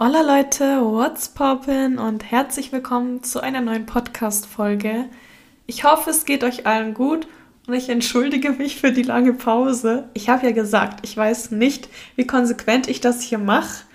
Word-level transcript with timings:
Hola 0.00 0.20
Leute, 0.20 0.80
what's 0.80 1.28
poppin 1.28 1.98
und 1.98 2.22
herzlich 2.22 2.70
willkommen 2.70 3.24
zu 3.24 3.40
einer 3.40 3.60
neuen 3.60 3.84
Podcast-Folge. 3.84 5.06
Ich 5.66 5.82
hoffe, 5.82 6.10
es 6.10 6.24
geht 6.24 6.44
euch 6.44 6.68
allen 6.68 6.94
gut 6.94 7.26
und 7.66 7.74
ich 7.74 7.88
entschuldige 7.88 8.52
mich 8.52 8.80
für 8.80 8.92
die 8.92 9.02
lange 9.02 9.32
Pause. 9.32 10.08
Ich 10.14 10.28
habe 10.28 10.46
ja 10.46 10.52
gesagt, 10.52 11.00
ich 11.04 11.16
weiß 11.16 11.50
nicht, 11.50 11.88
wie 12.14 12.28
konsequent 12.28 12.86
ich 12.86 13.00
das 13.00 13.22
hier 13.22 13.38
mache. 13.38 13.86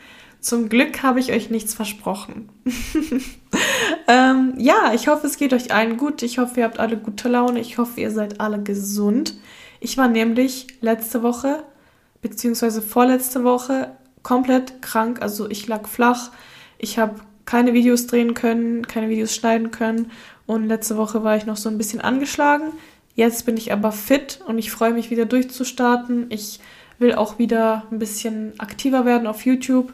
Zum 0.41 0.67
Glück 0.67 1.03
habe 1.03 1.21
ich 1.21 1.31
euch 1.31 1.49
nichts 1.49 1.73
versprochen. 1.73 2.49
ähm, 4.09 4.55
ja, 4.57 4.91
ich 4.93 5.07
hoffe, 5.07 5.27
es 5.27 5.37
geht 5.37 5.53
euch 5.53 5.73
allen 5.73 5.95
gut. 5.95 6.21
Ich 6.21 6.37
hoffe, 6.37 6.59
ihr 6.59 6.65
habt 6.65 6.79
alle 6.79 6.97
gute 6.97 7.29
Laune. 7.29 7.61
Ich 7.61 7.77
hoffe, 7.77 8.01
ihr 8.01 8.11
seid 8.11 8.41
alle 8.41 8.61
gesund. 8.61 9.35
Ich 9.79 9.97
war 9.97 10.09
nämlich 10.09 10.67
letzte 10.81 11.23
Woche, 11.23 11.63
beziehungsweise 12.21 12.81
vorletzte 12.81 13.45
Woche, 13.45 13.95
komplett 14.23 14.81
krank. 14.81 15.21
Also 15.21 15.49
ich 15.49 15.67
lag 15.67 15.87
flach. 15.87 16.31
Ich 16.77 16.97
habe 16.97 17.19
keine 17.45 17.73
Videos 17.73 18.07
drehen 18.07 18.33
können, 18.33 18.87
keine 18.87 19.09
Videos 19.09 19.35
schneiden 19.35 19.71
können. 19.71 20.11
Und 20.45 20.67
letzte 20.67 20.97
Woche 20.97 21.23
war 21.23 21.37
ich 21.37 21.45
noch 21.45 21.57
so 21.57 21.69
ein 21.69 21.77
bisschen 21.77 22.01
angeschlagen. 22.01 22.73
Jetzt 23.15 23.45
bin 23.45 23.57
ich 23.57 23.71
aber 23.71 23.91
fit 23.91 24.39
und 24.47 24.57
ich 24.57 24.71
freue 24.71 24.93
mich 24.93 25.11
wieder 25.11 25.25
durchzustarten. 25.25 26.25
Ich 26.29 26.59
will 26.99 27.13
auch 27.13 27.37
wieder 27.37 27.83
ein 27.91 27.99
bisschen 27.99 28.59
aktiver 28.59 29.05
werden 29.05 29.27
auf 29.27 29.45
YouTube 29.45 29.93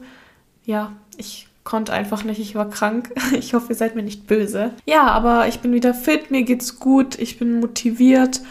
ja, 0.69 0.91
ich 1.17 1.47
konnte 1.63 1.93
einfach 1.93 2.23
nicht, 2.23 2.39
ich 2.39 2.53
war 2.53 2.69
krank. 2.69 3.11
Ich 3.33 3.55
hoffe, 3.55 3.69
ihr 3.69 3.75
seid 3.75 3.95
mir 3.95 4.03
nicht 4.03 4.27
böse. 4.27 4.71
Ja, 4.85 5.07
aber 5.07 5.47
ich 5.47 5.61
bin 5.61 5.73
wieder 5.73 5.95
fit, 5.95 6.29
mir 6.29 6.43
geht's 6.43 6.79
gut, 6.79 7.17
ich 7.17 7.39
bin 7.39 7.59
motiviert 7.59 8.41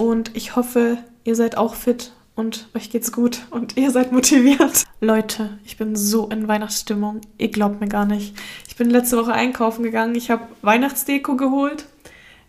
und 0.00 0.36
ich 0.36 0.56
hoffe, 0.56 0.98
ihr 1.22 1.36
seid 1.36 1.56
auch 1.56 1.76
fit 1.76 2.12
und 2.38 2.68
euch 2.74 2.88
geht's 2.88 3.10
gut 3.10 3.40
und 3.50 3.76
ihr 3.76 3.90
seid 3.90 4.12
motiviert. 4.12 4.84
Leute, 5.00 5.58
ich 5.64 5.76
bin 5.76 5.96
so 5.96 6.28
in 6.28 6.46
Weihnachtsstimmung. 6.46 7.20
Ihr 7.36 7.50
glaubt 7.50 7.80
mir 7.80 7.88
gar 7.88 8.06
nicht. 8.06 8.34
Ich 8.68 8.76
bin 8.76 8.90
letzte 8.90 9.16
Woche 9.16 9.32
einkaufen 9.32 9.82
gegangen. 9.82 10.14
Ich 10.14 10.30
habe 10.30 10.44
Weihnachtsdeko 10.62 11.36
geholt. 11.36 11.86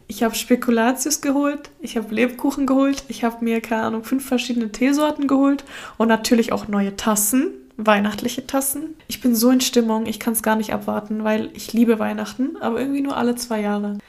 Ich 0.07 0.21
habe 0.21 0.35
Spekulatius 0.35 1.21
geholt. 1.21 1.71
Ich 1.81 1.97
habe 1.97 2.13
Lebkuchen 2.13 2.67
geholt. 2.67 3.03
Ich 3.07 3.23
habe 3.23 3.43
mir, 3.43 3.61
keine 3.61 3.81
Ahnung, 3.81 4.03
fünf 4.03 4.27
verschiedene 4.27 4.71
Teesorten 4.71 5.27
geholt. 5.27 5.63
Und 5.97 6.07
natürlich 6.07 6.51
auch 6.51 6.67
neue 6.67 6.95
Tassen 6.95 7.53
weihnachtliche 7.81 8.45
Tassen. 8.45 8.95
Ich 9.07 9.21
bin 9.21 9.33
so 9.35 9.49
in 9.51 9.61
Stimmung, 9.61 10.05
ich 10.05 10.19
kann 10.19 10.33
es 10.33 10.43
gar 10.43 10.57
nicht 10.57 10.73
abwarten, 10.73 11.23
weil 11.23 11.49
ich 11.53 11.71
liebe 11.71 11.97
Weihnachten, 11.97 12.57
aber 12.59 12.77
irgendwie 12.77 12.99
nur 12.99 13.15
alle 13.15 13.35
zwei 13.35 13.61
Jahre. 13.61 13.99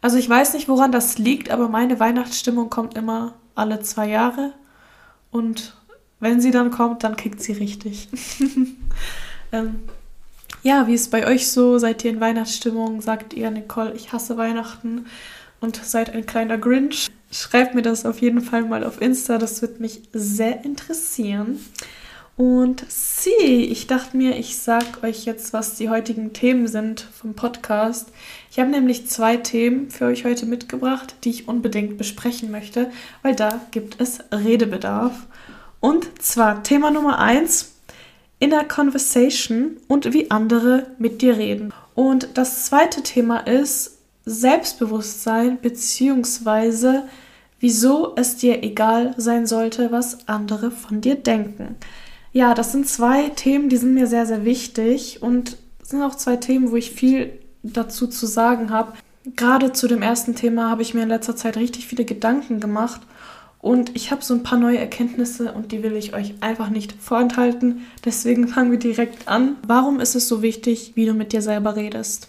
Also 0.00 0.16
ich 0.16 0.26
weiß 0.26 0.54
nicht, 0.54 0.66
woran 0.66 0.92
das 0.92 1.18
liegt, 1.18 1.50
aber 1.50 1.68
meine 1.68 2.00
Weihnachtsstimmung 2.00 2.70
kommt 2.70 2.96
immer 2.96 3.34
alle 3.54 3.80
zwei 3.80 4.08
Jahre. 4.08 4.54
Und 5.30 5.74
wenn 6.20 6.40
sie 6.40 6.50
dann 6.50 6.70
kommt, 6.70 7.04
dann 7.04 7.16
kickt 7.16 7.42
sie 7.42 7.52
richtig. 7.52 8.08
ähm, 9.52 9.80
ja, 10.62 10.86
wie 10.86 10.94
ist 10.94 11.10
bei 11.10 11.26
euch 11.26 11.48
so? 11.48 11.78
Seid 11.78 12.04
ihr 12.04 12.10
in 12.10 12.20
Weihnachtsstimmung? 12.20 13.00
Sagt 13.00 13.34
ihr, 13.34 13.50
Nicole, 13.50 13.94
ich 13.94 14.12
hasse 14.12 14.36
Weihnachten 14.36 15.06
und 15.60 15.76
seid 15.76 16.10
ein 16.10 16.26
kleiner 16.26 16.58
Grinch? 16.58 17.08
Schreibt 17.30 17.74
mir 17.74 17.82
das 17.82 18.06
auf 18.06 18.20
jeden 18.20 18.40
Fall 18.40 18.62
mal 18.62 18.84
auf 18.84 19.00
Insta, 19.00 19.38
das 19.38 19.62
wird 19.62 19.80
mich 19.80 20.02
sehr 20.12 20.64
interessieren. 20.64 21.60
Und 22.38 22.84
sie, 22.88 23.64
ich 23.64 23.88
dachte 23.88 24.16
mir, 24.16 24.38
ich 24.38 24.58
sag 24.58 25.02
euch 25.02 25.24
jetzt, 25.24 25.52
was 25.52 25.74
die 25.74 25.90
heutigen 25.90 26.32
Themen 26.32 26.68
sind 26.68 27.00
vom 27.00 27.34
Podcast. 27.34 28.12
Ich 28.48 28.60
habe 28.60 28.70
nämlich 28.70 29.08
zwei 29.08 29.36
Themen 29.36 29.90
für 29.90 30.04
euch 30.04 30.24
heute 30.24 30.46
mitgebracht, 30.46 31.16
die 31.24 31.30
ich 31.30 31.48
unbedingt 31.48 31.98
besprechen 31.98 32.52
möchte, 32.52 32.92
weil 33.22 33.34
da 33.34 33.60
gibt 33.72 34.00
es 34.00 34.20
Redebedarf. 34.30 35.26
Und 35.80 36.22
zwar 36.22 36.62
Thema 36.62 36.92
Nummer 36.92 37.18
eins, 37.18 37.74
Inner 38.38 38.62
Conversation 38.62 39.76
und 39.88 40.12
wie 40.12 40.30
andere 40.30 40.86
mit 40.96 41.22
dir 41.22 41.36
reden. 41.36 41.74
Und 41.96 42.28
das 42.34 42.66
zweite 42.66 43.02
Thema 43.02 43.38
ist 43.38 43.98
Selbstbewusstsein 44.26 45.58
beziehungsweise 45.60 47.02
wieso 47.58 48.14
es 48.14 48.36
dir 48.36 48.62
egal 48.62 49.14
sein 49.16 49.48
sollte, 49.48 49.90
was 49.90 50.28
andere 50.28 50.70
von 50.70 51.00
dir 51.00 51.16
denken. 51.16 51.74
Ja, 52.38 52.54
das 52.54 52.70
sind 52.70 52.86
zwei 52.86 53.30
Themen, 53.30 53.68
die 53.68 53.78
sind 53.78 53.94
mir 53.94 54.06
sehr, 54.06 54.24
sehr 54.24 54.44
wichtig 54.44 55.24
und 55.24 55.56
sind 55.82 56.04
auch 56.04 56.14
zwei 56.14 56.36
Themen, 56.36 56.70
wo 56.70 56.76
ich 56.76 56.92
viel 56.92 57.32
dazu 57.64 58.06
zu 58.06 58.26
sagen 58.26 58.70
habe. 58.70 58.92
Gerade 59.34 59.72
zu 59.72 59.88
dem 59.88 60.02
ersten 60.02 60.36
Thema 60.36 60.70
habe 60.70 60.82
ich 60.82 60.94
mir 60.94 61.02
in 61.02 61.08
letzter 61.08 61.34
Zeit 61.34 61.56
richtig 61.56 61.88
viele 61.88 62.04
Gedanken 62.04 62.60
gemacht 62.60 63.00
und 63.60 63.96
ich 63.96 64.12
habe 64.12 64.22
so 64.22 64.34
ein 64.34 64.44
paar 64.44 64.56
neue 64.56 64.78
Erkenntnisse 64.78 65.50
und 65.50 65.72
die 65.72 65.82
will 65.82 65.96
ich 65.96 66.14
euch 66.14 66.34
einfach 66.38 66.70
nicht 66.70 66.92
vorenthalten. 66.92 67.84
Deswegen 68.04 68.46
fangen 68.46 68.70
wir 68.70 68.78
direkt 68.78 69.26
an. 69.26 69.56
Warum 69.66 69.98
ist 69.98 70.14
es 70.14 70.28
so 70.28 70.40
wichtig, 70.40 70.92
wie 70.94 71.06
du 71.06 71.14
mit 71.14 71.32
dir 71.32 71.42
selber 71.42 71.74
redest? 71.74 72.28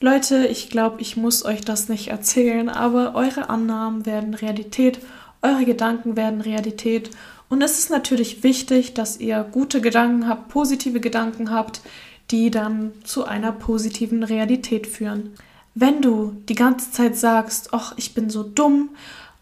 Leute, 0.00 0.48
ich 0.48 0.70
glaube, 0.70 1.00
ich 1.00 1.16
muss 1.16 1.44
euch 1.44 1.60
das 1.60 1.88
nicht 1.88 2.08
erzählen, 2.08 2.68
aber 2.68 3.14
eure 3.14 3.48
Annahmen 3.48 4.06
werden 4.06 4.34
Realität, 4.34 4.98
eure 5.40 5.64
Gedanken 5.64 6.16
werden 6.16 6.40
Realität 6.40 7.10
und 7.48 7.62
es 7.62 7.78
ist 7.78 7.90
natürlich 7.90 8.42
wichtig, 8.42 8.94
dass 8.94 9.20
ihr 9.20 9.46
gute 9.50 9.80
Gedanken 9.80 10.28
habt, 10.28 10.48
positive 10.48 11.00
Gedanken 11.00 11.50
habt, 11.50 11.82
die 12.30 12.50
dann 12.50 12.92
zu 13.04 13.24
einer 13.24 13.52
positiven 13.52 14.22
Realität 14.22 14.86
führen. 14.86 15.34
Wenn 15.74 16.00
du 16.00 16.36
die 16.48 16.54
ganze 16.54 16.90
Zeit 16.90 17.16
sagst, 17.16 17.70
ach, 17.72 17.94
ich 17.96 18.14
bin 18.14 18.30
so 18.30 18.42
dumm, 18.42 18.90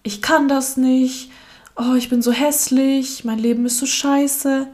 ich 0.03 0.21
kann 0.21 0.49
das 0.49 0.77
nicht, 0.77 1.31
oh, 1.77 1.95
ich 1.97 2.09
bin 2.09 2.23
so 2.23 2.33
hässlich, 2.33 3.25
mein 3.25 3.39
Leben 3.39 3.67
ist 3.67 3.79
so 3.79 3.87
scheiße, 3.87 4.67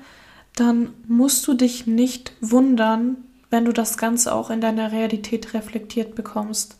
dann 0.54 0.90
musst 1.06 1.46
du 1.46 1.54
dich 1.54 1.86
nicht 1.86 2.32
wundern, 2.40 3.16
wenn 3.50 3.64
du 3.64 3.72
das 3.72 3.98
Ganze 3.98 4.34
auch 4.34 4.50
in 4.50 4.60
deiner 4.60 4.92
Realität 4.92 5.54
reflektiert 5.54 6.14
bekommst. 6.14 6.76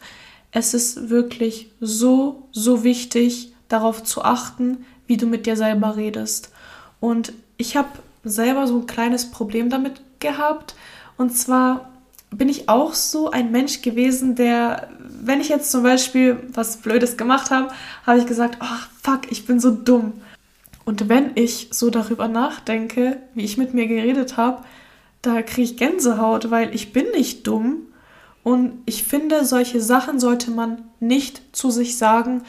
Es 0.50 0.74
ist 0.74 1.10
wirklich 1.10 1.70
so, 1.80 2.48
so 2.52 2.84
wichtig, 2.84 3.52
darauf 3.68 4.02
zu 4.02 4.22
achten, 4.22 4.84
wie 5.08 5.16
du 5.16 5.26
mit 5.26 5.46
dir 5.46 5.56
selber 5.56 5.96
redest. 5.96 6.52
Und 7.00 7.32
ich 7.56 7.76
habe 7.76 7.88
selber 8.22 8.68
so 8.68 8.78
ein 8.78 8.86
kleines 8.86 9.30
Problem 9.30 9.70
damit 9.70 10.00
gehabt. 10.20 10.76
Und 11.16 11.36
zwar 11.36 11.90
bin 12.30 12.48
ich 12.48 12.68
auch 12.68 12.94
so 12.94 13.30
ein 13.30 13.50
Mensch 13.50 13.82
gewesen, 13.82 14.34
der, 14.36 14.88
wenn 15.00 15.40
ich 15.40 15.48
jetzt 15.48 15.70
zum 15.70 15.82
Beispiel 15.82 16.38
was 16.52 16.76
Blödes 16.76 17.16
gemacht 17.16 17.50
habe, 17.50 17.70
habe 18.06 18.18
ich 18.18 18.26
gesagt, 18.26 18.58
ach 18.60 18.88
fuck, 19.02 19.30
ich 19.30 19.46
bin 19.46 19.60
so 19.60 19.70
dumm. 19.70 20.12
Und 20.84 21.08
wenn 21.08 21.32
ich 21.34 21.68
so 21.72 21.90
darüber 21.90 22.28
nachdenke, 22.28 23.18
wie 23.34 23.44
ich 23.44 23.58
mit 23.58 23.74
mir 23.74 23.86
geredet 23.86 24.36
habe, 24.36 24.64
da 25.22 25.42
kriege 25.42 25.62
ich 25.62 25.76
Gänsehaut, 25.76 26.50
weil 26.50 26.74
ich 26.74 26.92
bin 26.92 27.10
nicht 27.10 27.46
dumm. 27.46 27.82
Und 28.42 28.78
ich 28.86 29.04
finde, 29.04 29.44
solche 29.44 29.80
Sachen 29.80 30.20
sollte 30.20 30.50
man 30.50 30.84
nicht 31.00 31.42
zu 31.52 31.70
sich 31.70 31.98
sagen, 31.98 32.42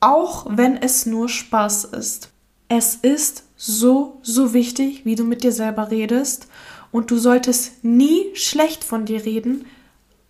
auch 0.00 0.46
wenn 0.48 0.76
es 0.76 1.06
nur 1.06 1.28
Spaß 1.28 1.84
ist. 1.84 2.30
Es 2.68 2.96
ist 2.96 3.44
so, 3.56 4.18
so 4.22 4.54
wichtig, 4.54 5.04
wie 5.04 5.14
du 5.14 5.24
mit 5.24 5.42
dir 5.42 5.52
selber 5.52 5.90
redest 5.90 6.48
und 6.90 7.10
du 7.10 7.18
solltest 7.18 7.84
nie 7.84 8.34
schlecht 8.34 8.84
von 8.84 9.04
dir 9.04 9.24
reden, 9.24 9.66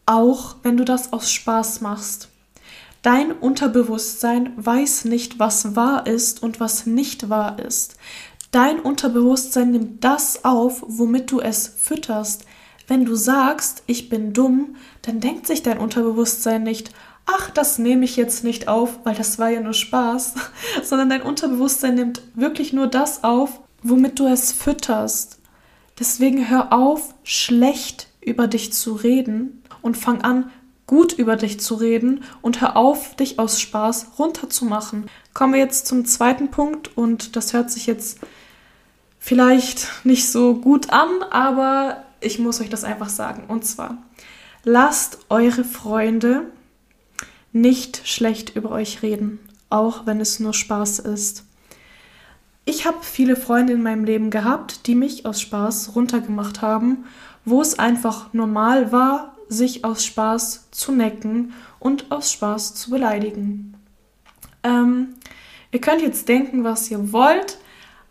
auch 0.06 0.56
wenn 0.62 0.76
du 0.76 0.84
das 0.84 1.12
aus 1.12 1.30
Spaß 1.30 1.80
machst. 1.80 2.28
Dein 3.02 3.32
Unterbewusstsein 3.32 4.52
weiß 4.56 5.06
nicht, 5.06 5.38
was 5.38 5.74
wahr 5.74 6.06
ist 6.06 6.42
und 6.42 6.60
was 6.60 6.84
nicht 6.84 7.30
wahr 7.30 7.58
ist. 7.58 7.96
Dein 8.50 8.80
Unterbewusstsein 8.80 9.70
nimmt 9.70 10.04
das 10.04 10.44
auf, 10.44 10.82
womit 10.86 11.30
du 11.30 11.40
es 11.40 11.68
fütterst. 11.68 12.44
Wenn 12.88 13.04
du 13.04 13.14
sagst, 13.14 13.84
ich 13.86 14.08
bin 14.08 14.32
dumm, 14.32 14.74
dann 15.02 15.20
denkt 15.20 15.46
sich 15.46 15.62
dein 15.62 15.78
Unterbewusstsein 15.78 16.64
nicht, 16.64 16.90
ach, 17.26 17.50
das 17.50 17.78
nehme 17.78 18.04
ich 18.04 18.16
jetzt 18.16 18.44
nicht 18.44 18.68
auf, 18.68 19.00
weil 19.04 19.14
das 19.14 19.38
war 19.38 19.50
ja 19.50 19.60
nur 19.60 19.74
Spaß, 19.74 20.34
sondern 20.82 21.10
dein 21.10 21.22
Unterbewusstsein 21.22 21.94
nimmt 21.94 22.22
wirklich 22.34 22.72
nur 22.72 22.86
das 22.86 23.24
auf, 23.24 23.60
womit 23.82 24.18
du 24.18 24.26
es 24.26 24.52
fütterst. 24.52 25.38
Deswegen 25.98 26.48
hör 26.48 26.72
auf, 26.72 27.14
schlecht 27.24 28.08
über 28.20 28.46
dich 28.46 28.72
zu 28.72 28.94
reden 28.94 29.62
und 29.82 29.96
fang 29.96 30.22
an, 30.22 30.50
gut 30.86 31.12
über 31.12 31.36
dich 31.36 31.60
zu 31.60 31.76
reden 31.76 32.24
und 32.42 32.60
hör 32.60 32.76
auf, 32.76 33.14
dich 33.14 33.38
aus 33.38 33.60
Spaß 33.60 34.12
runterzumachen. 34.18 35.08
Kommen 35.34 35.52
wir 35.52 35.60
jetzt 35.60 35.86
zum 35.86 36.04
zweiten 36.04 36.50
Punkt 36.50 36.96
und 36.96 37.36
das 37.36 37.52
hört 37.52 37.70
sich 37.70 37.86
jetzt 37.86 38.18
vielleicht 39.20 40.04
nicht 40.04 40.28
so 40.28 40.54
gut 40.54 40.90
an, 40.90 41.08
aber 41.30 42.02
ich 42.20 42.38
muss 42.38 42.60
euch 42.60 42.70
das 42.70 42.84
einfach 42.84 43.08
sagen. 43.08 43.44
Und 43.46 43.64
zwar, 43.64 43.98
lasst 44.64 45.18
eure 45.28 45.64
Freunde 45.64 46.46
nicht 47.52 48.06
schlecht 48.06 48.54
über 48.56 48.70
euch 48.70 49.02
reden, 49.02 49.38
auch 49.68 50.06
wenn 50.06 50.20
es 50.20 50.40
nur 50.40 50.54
Spaß 50.54 51.00
ist. 51.00 51.44
Ich 52.64 52.86
habe 52.86 52.98
viele 53.02 53.36
Freunde 53.36 53.72
in 53.72 53.82
meinem 53.82 54.04
Leben 54.04 54.30
gehabt, 54.30 54.86
die 54.86 54.94
mich 54.94 55.26
aus 55.26 55.40
Spaß 55.40 55.96
runtergemacht 55.96 56.62
haben, 56.62 57.04
wo 57.44 57.60
es 57.60 57.78
einfach 57.78 58.32
normal 58.32 58.92
war, 58.92 59.34
sich 59.48 59.84
aus 59.84 60.04
Spaß 60.04 60.68
zu 60.70 60.92
necken 60.92 61.52
und 61.80 62.12
aus 62.12 62.30
Spaß 62.30 62.74
zu 62.74 62.90
beleidigen. 62.90 63.74
Ähm, 64.62 65.14
ihr 65.72 65.80
könnt 65.80 66.02
jetzt 66.02 66.28
denken, 66.28 66.62
was 66.62 66.90
ihr 66.90 67.12
wollt, 67.12 67.58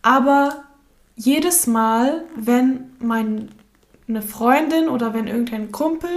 aber 0.02 0.64
jedes 1.16 1.68
Mal, 1.68 2.26
wenn 2.36 2.92
mein 3.00 3.50
eine 4.10 4.22
Freundin 4.24 4.90
oder 4.90 5.14
wenn 5.14 5.28
irgendein 5.28 5.72
Kumpel 5.72 6.10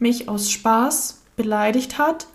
mich 0.00 0.28
aus 0.28 0.50
Spaß 0.50 1.22
beleidigt 1.36 1.96
hat, 1.96 2.26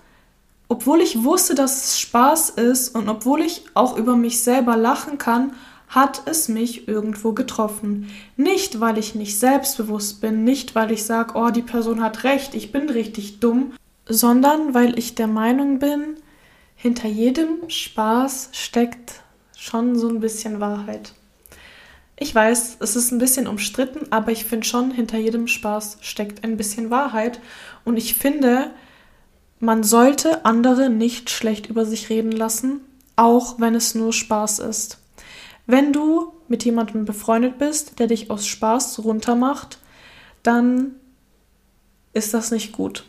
obwohl 0.71 1.01
ich 1.01 1.25
wusste, 1.25 1.53
dass 1.53 1.83
es 1.83 1.99
Spaß 1.99 2.51
ist 2.51 2.95
und 2.95 3.09
obwohl 3.09 3.41
ich 3.41 3.65
auch 3.73 3.97
über 3.97 4.15
mich 4.15 4.39
selber 4.39 4.77
lachen 4.77 5.17
kann, 5.17 5.51
hat 5.89 6.21
es 6.27 6.47
mich 6.47 6.87
irgendwo 6.87 7.33
getroffen. 7.33 8.09
Nicht, 8.37 8.79
weil 8.79 8.97
ich 8.97 9.13
nicht 9.13 9.37
selbstbewusst 9.37 10.21
bin, 10.21 10.45
nicht, 10.45 10.73
weil 10.73 10.91
ich 10.91 11.03
sage, 11.03 11.33
oh, 11.35 11.49
die 11.49 11.61
Person 11.61 12.01
hat 12.01 12.23
recht, 12.23 12.55
ich 12.55 12.71
bin 12.71 12.89
richtig 12.89 13.41
dumm, 13.41 13.73
sondern 14.07 14.73
weil 14.73 14.97
ich 14.97 15.13
der 15.13 15.27
Meinung 15.27 15.79
bin, 15.79 16.15
hinter 16.77 17.09
jedem 17.09 17.69
Spaß 17.69 18.51
steckt 18.53 19.23
schon 19.57 19.99
so 19.99 20.07
ein 20.07 20.21
bisschen 20.21 20.61
Wahrheit. 20.61 21.11
Ich 22.15 22.33
weiß, 22.33 22.77
es 22.79 22.95
ist 22.95 23.11
ein 23.11 23.19
bisschen 23.19 23.47
umstritten, 23.47 24.09
aber 24.09 24.31
ich 24.31 24.45
finde 24.45 24.65
schon, 24.65 24.91
hinter 24.91 25.17
jedem 25.17 25.47
Spaß 25.47 25.97
steckt 25.99 26.45
ein 26.45 26.55
bisschen 26.55 26.89
Wahrheit. 26.91 27.41
Und 27.83 27.97
ich 27.97 28.15
finde, 28.15 28.71
man 29.61 29.83
sollte 29.83 30.43
andere 30.43 30.89
nicht 30.89 31.29
schlecht 31.29 31.67
über 31.67 31.85
sich 31.85 32.09
reden 32.09 32.31
lassen, 32.31 32.81
auch 33.15 33.59
wenn 33.59 33.75
es 33.75 33.95
nur 33.95 34.11
Spaß 34.11 34.59
ist. 34.59 34.97
Wenn 35.67 35.93
du 35.93 36.33
mit 36.47 36.65
jemandem 36.65 37.05
befreundet 37.05 37.59
bist, 37.59 37.99
der 37.99 38.07
dich 38.07 38.31
aus 38.31 38.47
Spaß 38.47 39.03
runtermacht, 39.03 39.77
dann 40.43 40.95
ist 42.13 42.33
das 42.33 42.51
nicht 42.51 42.73
gut. 42.73 43.05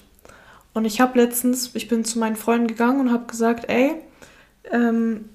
Und 0.75 0.85
ich 0.85 1.01
habe 1.01 1.19
letztens, 1.19 1.71
ich 1.75 1.89
bin 1.89 2.05
zu 2.05 2.19
meinen 2.19 2.37
Freunden 2.37 2.69
gegangen 2.69 3.01
und 3.01 3.13
habe 3.13 3.27
gesagt, 3.27 3.69
ey, 3.69 3.95
ähm, 4.71 5.31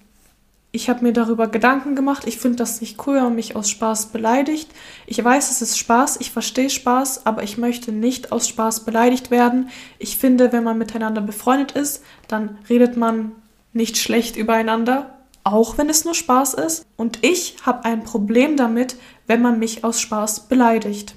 ich 0.77 0.89
habe 0.89 1.03
mir 1.03 1.11
darüber 1.11 1.47
Gedanken 1.47 1.95
gemacht. 1.95 2.27
Ich 2.27 2.37
finde 2.37 2.57
das 2.57 2.81
nicht 2.81 3.05
cool, 3.05 3.15
wenn 3.15 3.23
man 3.23 3.35
mich 3.35 3.55
aus 3.55 3.67
Spaß 3.69 4.07
beleidigt. 4.07 4.69
Ich 5.07 5.23
weiß, 5.23 5.49
es 5.49 5.63
ist 5.63 5.77
Spaß, 5.77 6.17
ich 6.21 6.31
verstehe 6.31 6.69
Spaß, 6.69 7.25
aber 7.25 7.41
ich 7.41 7.57
möchte 7.57 7.91
nicht 7.91 8.31
aus 8.31 8.47
Spaß 8.47 8.85
beleidigt 8.85 9.31
werden. 9.31 9.69
Ich 9.97 10.17
finde, 10.17 10.51
wenn 10.51 10.63
man 10.63 10.77
miteinander 10.77 11.21
befreundet 11.21 11.71
ist, 11.71 12.03
dann 12.27 12.59
redet 12.69 12.95
man 12.95 13.31
nicht 13.73 13.97
schlecht 13.97 14.37
übereinander 14.37 15.17
auch 15.43 15.77
wenn 15.77 15.89
es 15.89 16.03
nur 16.03 16.13
Spaß 16.13 16.55
ist. 16.55 16.85
Und 16.97 17.23
ich 17.23 17.55
habe 17.65 17.85
ein 17.85 18.03
Problem 18.03 18.57
damit, 18.57 18.97
wenn 19.27 19.41
man 19.41 19.59
mich 19.59 19.85
aus 19.85 20.01
Spaß 20.01 20.49
beleidigt. 20.49 21.15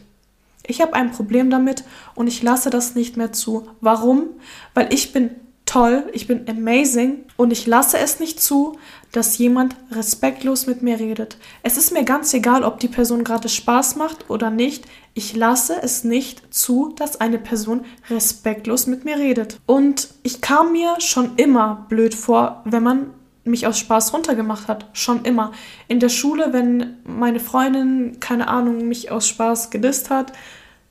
Ich 0.65 0.81
habe 0.81 0.95
ein 0.95 1.11
Problem 1.11 1.51
damit 1.51 1.83
und 2.15 2.29
ich 2.29 2.41
lasse 2.41 2.71
das 2.71 2.95
nicht 2.95 3.17
mehr 3.17 3.33
zu. 3.33 3.67
Warum? 3.81 4.29
Weil 4.73 4.95
ich 4.95 5.13
bin 5.13 5.31
toll, 5.71 6.03
ich 6.13 6.27
bin 6.27 6.49
amazing 6.49 7.25
und 7.37 7.53
ich 7.53 7.65
lasse 7.67 7.97
es 7.99 8.19
nicht 8.19 8.43
zu, 8.43 8.77
dass 9.13 9.39
jemand 9.39 9.77
respektlos 9.93 10.67
mit 10.67 10.83
mir 10.83 10.99
redet. 10.99 11.37
Es 11.63 11.77
ist 11.77 11.93
mir 11.93 12.05
ganz 12.05 12.35
egal, 12.35 12.65
ob 12.65 12.81
die 12.81 12.89
Person 12.89 13.23
gerade 13.23 13.49
Spaß 13.49 13.95
macht 13.95 14.29
oder 14.29 14.51
nicht. 14.51 14.85
Ich 15.15 15.37
lasse 15.37 15.77
es 15.81 16.03
nicht 16.03 16.53
zu, 16.53 16.93
dass 16.97 17.21
eine 17.21 17.39
Person 17.39 17.85
respektlos 18.09 18.89
mit 18.89 19.05
mir 19.05 19.17
redet. 19.17 19.61
Und 19.67 20.09
ich 20.25 20.41
kam 20.41 20.73
mir 20.73 20.97
schon 20.99 21.37
immer 21.37 21.87
blöd 21.89 22.15
vor, 22.15 22.63
wenn 22.65 22.83
man 22.83 23.11
mich 23.45 23.67
aus 23.67 23.79
Spaß 23.79 24.13
runtergemacht 24.13 24.67
hat. 24.67 24.87
Schon 24.93 25.25
immer. 25.25 25.53
In 25.87 26.01
der 26.01 26.09
Schule, 26.09 26.53
wenn 26.53 26.97
meine 27.05 27.41
Freundin, 27.41 28.19
keine 28.19 28.49
Ahnung, 28.49 28.89
mich 28.89 29.13
aus 29.13 29.29
Spaß 29.29 29.71
gedisst 29.71 30.11
hat, 30.11 30.33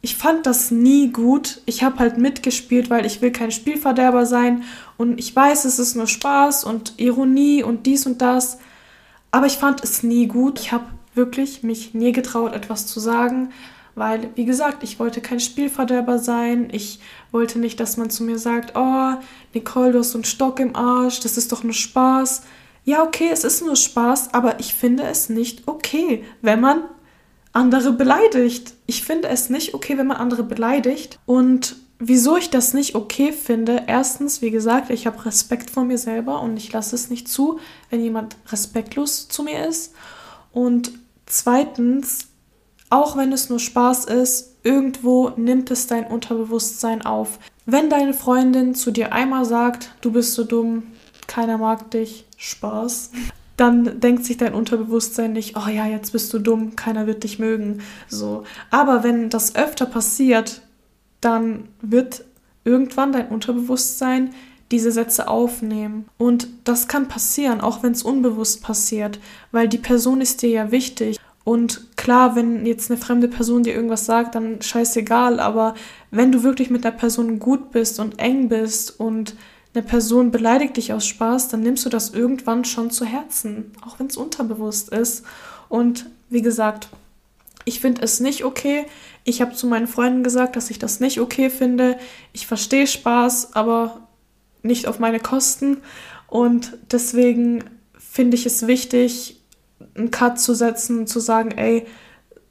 ich 0.01 0.15
fand 0.15 0.45
das 0.45 0.71
nie 0.71 1.09
gut. 1.09 1.61
Ich 1.65 1.83
habe 1.83 1.99
halt 1.99 2.17
mitgespielt, 2.17 2.89
weil 2.89 3.05
ich 3.05 3.21
will 3.21 3.31
kein 3.31 3.51
Spielverderber 3.51 4.25
sein. 4.25 4.63
Und 4.97 5.19
ich 5.19 5.35
weiß, 5.35 5.65
es 5.65 5.79
ist 5.79 5.95
nur 5.95 6.07
Spaß 6.07 6.63
und 6.63 6.93
Ironie 6.97 7.63
und 7.63 7.85
dies 7.85 8.05
und 8.05 8.21
das. 8.21 8.59
Aber 9.31 9.45
ich 9.45 9.57
fand 9.57 9.83
es 9.83 10.03
nie 10.03 10.27
gut. 10.27 10.59
Ich 10.59 10.71
habe 10.71 10.85
wirklich 11.15 11.63
mich 11.63 11.93
nie 11.93 12.11
getraut, 12.11 12.53
etwas 12.53 12.87
zu 12.87 12.99
sagen 12.99 13.49
weil, 13.99 14.29
wie 14.35 14.45
gesagt, 14.45 14.81
ich 14.81 14.97
wollte 14.97 15.19
kein 15.19 15.41
Spielverderber 15.41 16.19
sein. 16.19 16.69
Ich 16.71 16.99
wollte 17.31 17.59
nicht, 17.59 17.81
dass 17.81 17.97
man 17.97 18.09
zu 18.09 18.23
mir 18.23 18.39
sagt, 18.39 18.75
oh, 18.75 19.13
Nicole, 19.53 19.91
du 19.91 19.99
hast 19.99 20.11
so 20.11 20.17
einen 20.17 20.23
Stock 20.23 20.59
im 20.61 20.73
Arsch, 20.75 21.19
das 21.19 21.37
ist 21.37 21.51
doch 21.51 21.63
nur 21.63 21.73
Spaß. 21.73 22.43
Ja, 22.85 23.03
okay, 23.03 23.29
es 23.31 23.43
ist 23.43 23.61
nur 23.61 23.75
Spaß, 23.75 24.33
aber 24.33 24.59
ich 24.61 24.73
finde 24.73 25.03
es 25.03 25.27
nicht 25.27 25.67
okay, 25.67 26.23
wenn 26.41 26.61
man 26.61 26.83
andere 27.53 27.93
beleidigt. 27.93 28.73
Ich 28.85 29.03
finde 29.03 29.27
es 29.29 29.49
nicht 29.49 29.73
okay, 29.73 29.97
wenn 29.97 30.07
man 30.07 30.17
andere 30.17 30.43
beleidigt. 30.43 31.19
Und 31.25 31.75
wieso 31.99 32.37
ich 32.37 32.49
das 32.49 32.73
nicht 32.73 32.95
okay 32.95 33.31
finde, 33.31 33.83
erstens, 33.87 34.41
wie 34.41 34.51
gesagt, 34.51 34.89
ich 34.89 35.05
habe 35.07 35.25
Respekt 35.25 35.69
vor 35.69 35.83
mir 35.83 35.97
selber 35.97 36.41
und 36.41 36.57
ich 36.57 36.71
lasse 36.71 36.95
es 36.95 37.09
nicht 37.09 37.27
zu, 37.27 37.59
wenn 37.89 38.01
jemand 38.01 38.37
respektlos 38.51 39.27
zu 39.27 39.43
mir 39.43 39.67
ist. 39.67 39.93
Und 40.51 40.91
zweitens, 41.25 42.27
auch 42.89 43.17
wenn 43.17 43.31
es 43.31 43.49
nur 43.49 43.59
Spaß 43.59 44.05
ist, 44.05 44.55
irgendwo 44.63 45.29
nimmt 45.35 45.71
es 45.71 45.87
dein 45.87 46.07
Unterbewusstsein 46.07 47.05
auf. 47.05 47.39
Wenn 47.65 47.89
deine 47.89 48.13
Freundin 48.13 48.73
zu 48.73 48.91
dir 48.91 49.13
einmal 49.13 49.45
sagt, 49.45 49.91
du 50.01 50.11
bist 50.11 50.33
so 50.33 50.43
dumm, 50.43 50.83
keiner 51.27 51.57
mag 51.59 51.91
dich, 51.91 52.25
Spaß, 52.37 53.11
dann 53.59 53.99
denkt 53.99 54.25
sich 54.25 54.37
dein 54.37 54.53
Unterbewusstsein 54.53 55.33
nicht, 55.33 55.57
oh 55.57 55.67
ja, 55.69 55.85
jetzt 55.85 56.11
bist 56.11 56.33
du 56.33 56.39
dumm, 56.39 56.75
keiner 56.75 57.07
wird 57.07 57.23
dich 57.23 57.39
mögen. 57.39 57.79
So. 58.07 58.43
Aber 58.69 59.03
wenn 59.03 59.29
das 59.29 59.55
öfter 59.55 59.85
passiert, 59.85 60.61
dann 61.21 61.67
wird 61.81 62.23
irgendwann 62.63 63.11
dein 63.11 63.27
Unterbewusstsein 63.27 64.31
diese 64.71 64.91
Sätze 64.91 65.27
aufnehmen. 65.27 66.05
Und 66.17 66.47
das 66.63 66.87
kann 66.87 67.07
passieren, 67.07 67.59
auch 67.59 67.83
wenn 67.83 67.91
es 67.91 68.03
unbewusst 68.03 68.61
passiert, 68.61 69.19
weil 69.51 69.67
die 69.67 69.77
Person 69.77 70.21
ist 70.21 70.41
dir 70.41 70.49
ja 70.49 70.71
wichtig. 70.71 71.19
Und 71.43 71.97
klar, 71.97 72.35
wenn 72.35 72.65
jetzt 72.65 72.91
eine 72.91 72.99
fremde 72.99 73.27
Person 73.27 73.63
dir 73.63 73.73
irgendwas 73.73 74.05
sagt, 74.05 74.35
dann 74.35 74.61
scheißegal, 74.61 75.39
aber 75.39 75.73
wenn 76.11 76.31
du 76.31 76.43
wirklich 76.43 76.69
mit 76.69 76.83
der 76.83 76.91
Person 76.91 77.39
gut 77.39 77.71
bist 77.71 77.99
und 77.99 78.19
eng 78.19 78.49
bist 78.49 78.99
und 78.99 79.35
eine 79.73 79.83
Person 79.83 80.31
beleidigt 80.31 80.77
dich 80.77 80.93
aus 80.93 81.05
Spaß, 81.05 81.49
dann 81.49 81.61
nimmst 81.61 81.85
du 81.85 81.89
das 81.89 82.09
irgendwann 82.09 82.65
schon 82.65 82.89
zu 82.89 83.05
Herzen, 83.05 83.71
auch 83.85 83.99
wenn 83.99 84.07
es 84.07 84.17
unterbewusst 84.17 84.89
ist. 84.89 85.23
Und 85.67 86.07
wie 86.29 86.41
gesagt, 86.41 86.89
ich 87.65 87.79
finde 87.79 88.01
es 88.01 88.19
nicht 88.19 88.43
okay. 88.43 88.85
Ich 89.23 89.41
habe 89.41 89.53
zu 89.53 89.67
meinen 89.67 89.87
Freunden 89.87 90.23
gesagt, 90.23 90.55
dass 90.55 90.71
ich 90.71 90.79
das 90.79 90.99
nicht 90.99 91.19
okay 91.19 91.49
finde. 91.49 91.99
Ich 92.33 92.47
verstehe 92.47 92.87
Spaß, 92.87 93.53
aber 93.53 94.07
nicht 94.63 94.87
auf 94.87 94.99
meine 94.99 95.19
Kosten. 95.19 95.77
Und 96.27 96.77
deswegen 96.91 97.63
finde 97.97 98.35
ich 98.35 98.45
es 98.45 98.65
wichtig, 98.65 99.39
einen 99.95 100.11
Cut 100.11 100.39
zu 100.39 100.55
setzen, 100.55 101.05
zu 101.05 101.19
sagen, 101.19 101.51
ey, 101.51 101.85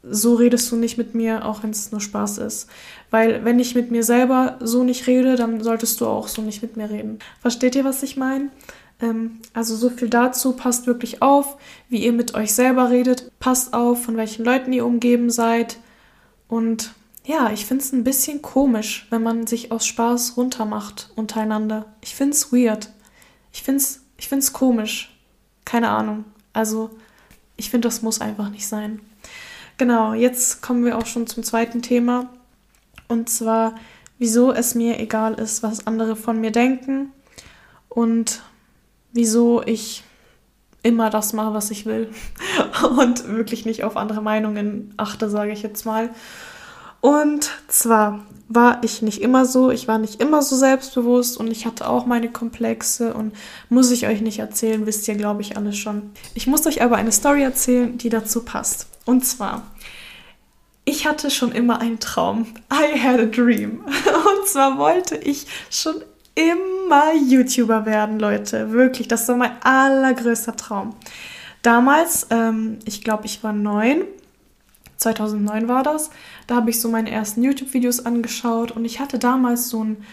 so 0.03 0.35
redest 0.35 0.71
du 0.71 0.77
nicht 0.77 0.99
mit 0.99 1.15
mir, 1.15 1.45
auch 1.45 1.63
wenn 1.63 1.71
es 1.71 1.91
nur 1.93 2.01
Spaß 2.01 2.39
ist. 2.39 2.69
Weil 3.11 3.45
wenn 3.45 3.59
ich 3.59 3.75
mit 3.75 3.91
mir 3.91 4.03
selber 4.03 4.59
so 4.61 4.85
nicht 4.85 5.07
rede, 5.07 5.37
dann 5.37 5.63
solltest 5.63 6.01
du 6.01 6.07
auch 6.07 6.29
so 6.29 6.43
nicht 6.43 6.63
mit 6.63 6.77
mir 6.77 6.91
reden. 6.91 7.19
Versteht 7.41 7.75
ihr, 7.75 7.85
was 7.85 8.03
ich 8.03 8.17
meine? 8.17 8.51
Ähm, 9.01 9.41
also 9.55 9.77
so 9.77 9.91
viel 9.91 10.09
dazu. 10.09 10.53
Passt 10.53 10.87
wirklich 10.87 11.23
auf, 11.23 11.57
wie 11.89 12.05
ihr 12.05 12.13
mit 12.13 12.35
euch 12.35 12.53
selber 12.55 12.91
redet. 12.91 13.33
Passt 13.41 13.75
auf, 13.75 14.05
von 14.05 14.17
welchen 14.17 14.45
Leuten 14.45 14.73
ihr 14.73 14.87
umgeben 14.87 15.31
seid. 15.31 15.79
Und 16.49 16.95
ja, 17.25 17.51
ich 17.53 17.67
finde 17.67 17.85
es 17.85 17.93
ein 17.93 18.05
bisschen 18.05 18.41
komisch, 18.41 19.07
wenn 19.11 19.23
man 19.23 19.47
sich 19.47 19.73
aus 19.73 19.87
Spaß 19.87 20.37
runtermacht 20.37 21.11
untereinander. 21.17 21.87
Ich 22.01 22.15
finde 22.15 22.33
es 22.33 22.53
weird. 22.53 22.91
Ich 23.53 23.63
finde 23.63 23.79
es 23.79 24.01
ich 24.19 24.29
find's 24.29 24.53
komisch. 24.53 25.17
Keine 25.65 25.89
Ahnung. 25.89 26.25
Also 26.53 26.91
ich 27.57 27.71
finde, 27.71 27.89
das 27.89 28.03
muss 28.03 28.21
einfach 28.21 28.51
nicht 28.51 28.67
sein. 28.67 29.01
Genau, 29.79 30.13
jetzt 30.13 30.61
kommen 30.61 30.85
wir 30.85 30.99
auch 30.99 31.07
schon 31.07 31.29
zum 31.29 31.45
zweiten 31.45 31.83
Thema. 31.83 32.29
Und 33.07 33.31
zwar, 33.31 33.77
wieso 34.19 34.53
es 34.53 34.75
mir 34.75 34.99
egal 34.99 35.35
ist, 35.35 35.63
was 35.63 35.87
andere 35.87 36.17
von 36.17 36.41
mir 36.41 36.51
denken 36.51 37.13
und 37.89 38.43
wieso 39.13 39.63
ich 39.63 40.03
immer 40.83 41.11
das 41.11 41.33
mache, 41.33 41.55
was 41.55 41.71
ich 41.71 41.87
will 41.87 42.11
und 42.99 43.29
wirklich 43.29 43.67
nicht 43.67 43.85
auf 43.85 43.97
andere 43.97 44.21
Meinungen 44.21 44.95
achte, 44.97 45.31
sage 45.31 45.53
ich 45.53 45.63
jetzt 45.63 45.87
mal. 45.87 46.11
Und 47.01 47.51
zwar 47.69 48.25
war 48.49 48.83
ich 48.83 49.03
nicht 49.03 49.23
immer 49.23 49.45
so, 49.45 49.71
ich 49.71 49.87
war 49.87 49.99
nicht 49.99 50.21
immer 50.21 50.43
so 50.43 50.57
selbstbewusst 50.57 51.37
und 51.37 51.49
ich 51.53 51.67
hatte 51.67 51.89
auch 51.89 52.07
meine 52.07 52.31
Komplexe 52.31 53.15
und 53.15 53.33
muss 53.69 53.93
ich 53.93 54.09
euch 54.09 54.23
nicht 54.23 54.41
erzählen, 54.41 54.87
wisst 54.87 55.07
ihr, 55.07 55.15
glaube 55.15 55.43
ich, 55.43 55.57
alles 55.57 55.77
schon. 55.77 56.11
Ich 56.35 56.49
muss 56.49 56.67
euch 56.67 56.83
aber 56.83 56.97
eine 56.97 57.13
Story 57.13 57.43
erzählen, 57.43 57.97
die 57.97 58.09
dazu 58.09 58.45
passt. 58.45 58.89
Und 59.09 59.25
zwar, 59.25 59.63
ich 60.85 61.07
hatte 61.07 61.31
schon 61.31 61.51
immer 61.53 61.81
einen 61.81 61.99
Traum. 61.99 62.47
I 62.71 63.01
had 63.01 63.19
a 63.19 63.25
dream. 63.25 63.81
Und 63.87 64.47
zwar 64.47 64.77
wollte 64.77 65.17
ich 65.17 65.47
schon 65.71 65.95
immer 66.35 67.15
YouTuber 67.15 67.87
werden, 67.87 68.21
Leute. 68.21 68.71
Wirklich, 68.71 69.09
das 69.09 69.27
war 69.29 69.37
mein 69.37 69.63
allergrößter 69.63 70.57
Traum. 70.57 70.95
Damals, 71.63 72.27
ähm, 72.29 72.81
ich 72.85 73.03
glaube, 73.03 73.25
ich 73.25 73.43
war 73.43 73.55
neun 73.55 74.03
2009 74.99 75.69
war 75.69 75.83
das. 75.83 76.11
Da 76.47 76.57
habe 76.57 76.69
ich 76.69 76.79
so 76.79 76.91
meine 76.91 77.11
ersten 77.11 77.43
YouTube-Videos 77.43 78.05
angeschaut 78.05 78.73
und 78.73 78.85
ich 78.85 79.01
hatte 79.01 79.19
damals 79.19 79.71
so 79.71 79.85
ein 79.85 80.05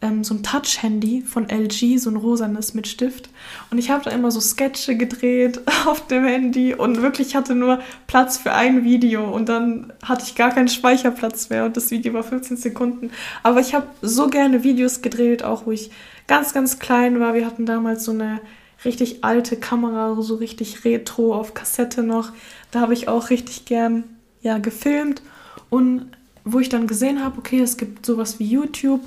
ähm, 0.00 0.22
so 0.22 0.34
ein 0.34 0.42
Touch-Handy 0.42 1.22
von 1.22 1.48
LG, 1.48 1.98
so 1.98 2.10
ein 2.10 2.16
rosanes 2.16 2.74
mit 2.74 2.86
Stift. 2.86 3.28
Und 3.70 3.78
ich 3.78 3.90
habe 3.90 4.04
da 4.04 4.10
immer 4.10 4.30
so 4.30 4.40
Sketche 4.40 4.96
gedreht 4.96 5.60
auf 5.86 6.06
dem 6.06 6.24
Handy 6.24 6.74
und 6.74 7.02
wirklich 7.02 7.34
hatte 7.34 7.54
nur 7.54 7.80
Platz 8.06 8.38
für 8.38 8.52
ein 8.52 8.84
Video 8.84 9.28
und 9.28 9.48
dann 9.48 9.92
hatte 10.02 10.24
ich 10.24 10.34
gar 10.34 10.50
keinen 10.50 10.68
Speicherplatz 10.68 11.50
mehr 11.50 11.64
und 11.64 11.76
das 11.76 11.90
Video 11.90 12.12
war 12.12 12.22
15 12.22 12.56
Sekunden. 12.56 13.10
Aber 13.42 13.60
ich 13.60 13.74
habe 13.74 13.86
so 14.02 14.28
gerne 14.28 14.62
Videos 14.62 15.02
gedreht, 15.02 15.42
auch 15.42 15.66
wo 15.66 15.72
ich 15.72 15.90
ganz, 16.26 16.52
ganz 16.52 16.78
klein 16.78 17.18
war. 17.18 17.34
Wir 17.34 17.46
hatten 17.46 17.66
damals 17.66 18.04
so 18.04 18.12
eine 18.12 18.40
richtig 18.84 19.24
alte 19.24 19.56
Kamera, 19.56 20.20
so 20.22 20.36
richtig 20.36 20.84
retro 20.84 21.34
auf 21.34 21.54
Kassette 21.54 22.02
noch. 22.02 22.32
Da 22.70 22.80
habe 22.80 22.94
ich 22.94 23.08
auch 23.08 23.30
richtig 23.30 23.64
gern 23.64 24.04
ja, 24.42 24.58
gefilmt 24.58 25.22
und 25.70 26.06
wo 26.44 26.60
ich 26.60 26.68
dann 26.68 26.86
gesehen 26.86 27.22
habe, 27.22 27.38
okay, 27.38 27.60
es 27.60 27.76
gibt 27.76 28.06
sowas 28.06 28.38
wie 28.38 28.46
YouTube, 28.46 29.00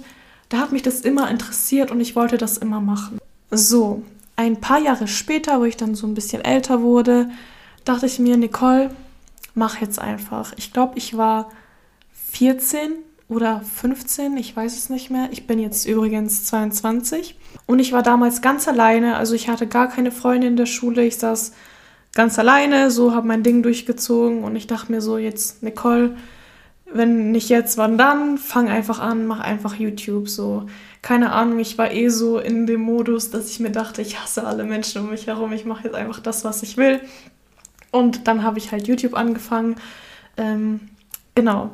da 0.52 0.60
hat 0.60 0.74
mich 0.74 0.82
das 0.82 1.02
immer 1.02 1.32
interessiert 1.32 1.92
und 1.92 2.02
ich 2.02 2.16
wollte 2.16 2.38
das 2.38 2.58
immer 2.58 2.82
machen. 2.82 3.20
So, 3.50 4.04
ein 4.36 4.60
paar 4.60 4.80
Jahre 4.80 5.08
später, 5.08 5.62
wo 5.62 5.64
ich 5.64 5.78
dann 5.78 5.96
so 5.96 6.06
ein 6.06 6.14
bisschen 6.14 6.44
älter 6.44 6.82
wurde, 6.82 7.30
dachte 7.86 8.06
ich 8.06 8.20
mir, 8.20 8.36
Nicole, 8.36 8.92
mach 9.56 9.80
jetzt 9.80 9.98
einfach. 9.98 10.54
Ich 10.58 10.74
glaube, 10.74 10.98
ich 10.98 11.16
war 11.16 11.50
14 12.32 12.92
oder 13.30 13.62
15, 13.62 14.36
ich 14.36 14.54
weiß 14.54 14.78
es 14.78 14.90
nicht 14.90 15.10
mehr. 15.10 15.30
Ich 15.32 15.48
bin 15.48 15.58
jetzt 15.58 15.86
übrigens 15.86 16.44
22 16.44 17.38
und 17.66 17.80
ich 17.80 17.94
war 17.94 18.04
damals 18.04 18.42
ganz 18.42 18.68
alleine, 18.68 19.16
also 19.16 19.34
ich 19.36 19.48
hatte 19.48 19.68
gar 19.68 19.88
keine 19.88 20.12
Freunde 20.12 20.48
in 20.48 20.58
der 20.58 20.66
Schule. 20.66 21.06
Ich 21.06 21.16
saß 21.16 21.54
ganz 22.14 22.38
alleine, 22.38 22.92
so 22.92 23.16
habe 23.16 23.26
mein 23.26 23.44
Ding 23.44 23.64
durchgezogen 23.64 24.44
und 24.44 24.58
ich 24.58 24.68
dachte 24.68 24.92
mir 24.92 25.00
so 25.00 25.18
jetzt 25.18 25.64
Nicole, 25.64 26.18
wenn 26.94 27.32
nicht 27.32 27.50
jetzt, 27.50 27.78
wann 27.78 27.98
dann? 27.98 28.38
Fang 28.38 28.70
einfach 28.70 29.00
an, 29.00 29.28
mach 29.28 29.40
einfach 29.40 29.76
YouTube. 29.76 30.30
So, 30.30 30.66
keine 31.02 31.32
Ahnung, 31.32 31.60
ich 31.60 31.78
war 31.78 31.92
eh 31.92 32.10
so 32.10 32.38
in 32.38 32.66
dem 32.68 32.82
Modus, 32.82 33.32
dass 33.32 33.50
ich 33.50 33.60
mir 33.60 33.72
dachte, 33.72 34.02
ich 34.02 34.20
hasse 34.20 34.46
alle 34.46 34.64
Menschen 34.64 35.02
um 35.02 35.10
mich 35.10 35.28
herum, 35.28 35.54
ich 35.54 35.66
mache 35.66 35.86
jetzt 35.86 35.96
einfach 35.96 36.20
das, 36.20 36.44
was 36.44 36.64
ich 36.64 36.78
will. 36.78 37.02
Und 37.92 38.28
dann 38.28 38.44
habe 38.44 38.58
ich 38.58 38.72
halt 38.72 38.88
YouTube 38.88 39.16
angefangen. 39.16 39.76
Ähm, 40.38 40.80
genau. 41.36 41.72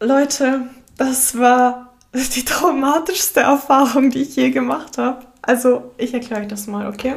Leute, 0.00 0.68
das 0.96 1.38
war 1.38 1.94
die 2.12 2.44
traumatischste 2.44 3.40
Erfahrung, 3.40 4.10
die 4.10 4.22
ich 4.22 4.36
je 4.36 4.50
gemacht 4.50 4.98
habe. 4.98 5.26
Also, 5.42 5.92
ich 5.96 6.12
erkläre 6.14 6.42
euch 6.42 6.48
das 6.48 6.66
mal, 6.66 6.88
okay? 6.88 7.16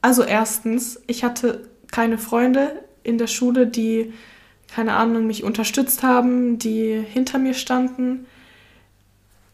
Also, 0.00 0.22
erstens, 0.22 1.00
ich 1.06 1.24
hatte 1.24 1.68
keine 1.90 2.18
Freunde 2.18 2.82
in 3.02 3.18
der 3.18 3.26
Schule, 3.26 3.66
die 3.66 4.12
keine 4.68 4.94
Ahnung, 4.94 5.26
mich 5.26 5.44
unterstützt 5.44 6.02
haben, 6.02 6.58
die 6.58 7.02
hinter 7.12 7.38
mir 7.38 7.54
standen. 7.54 8.26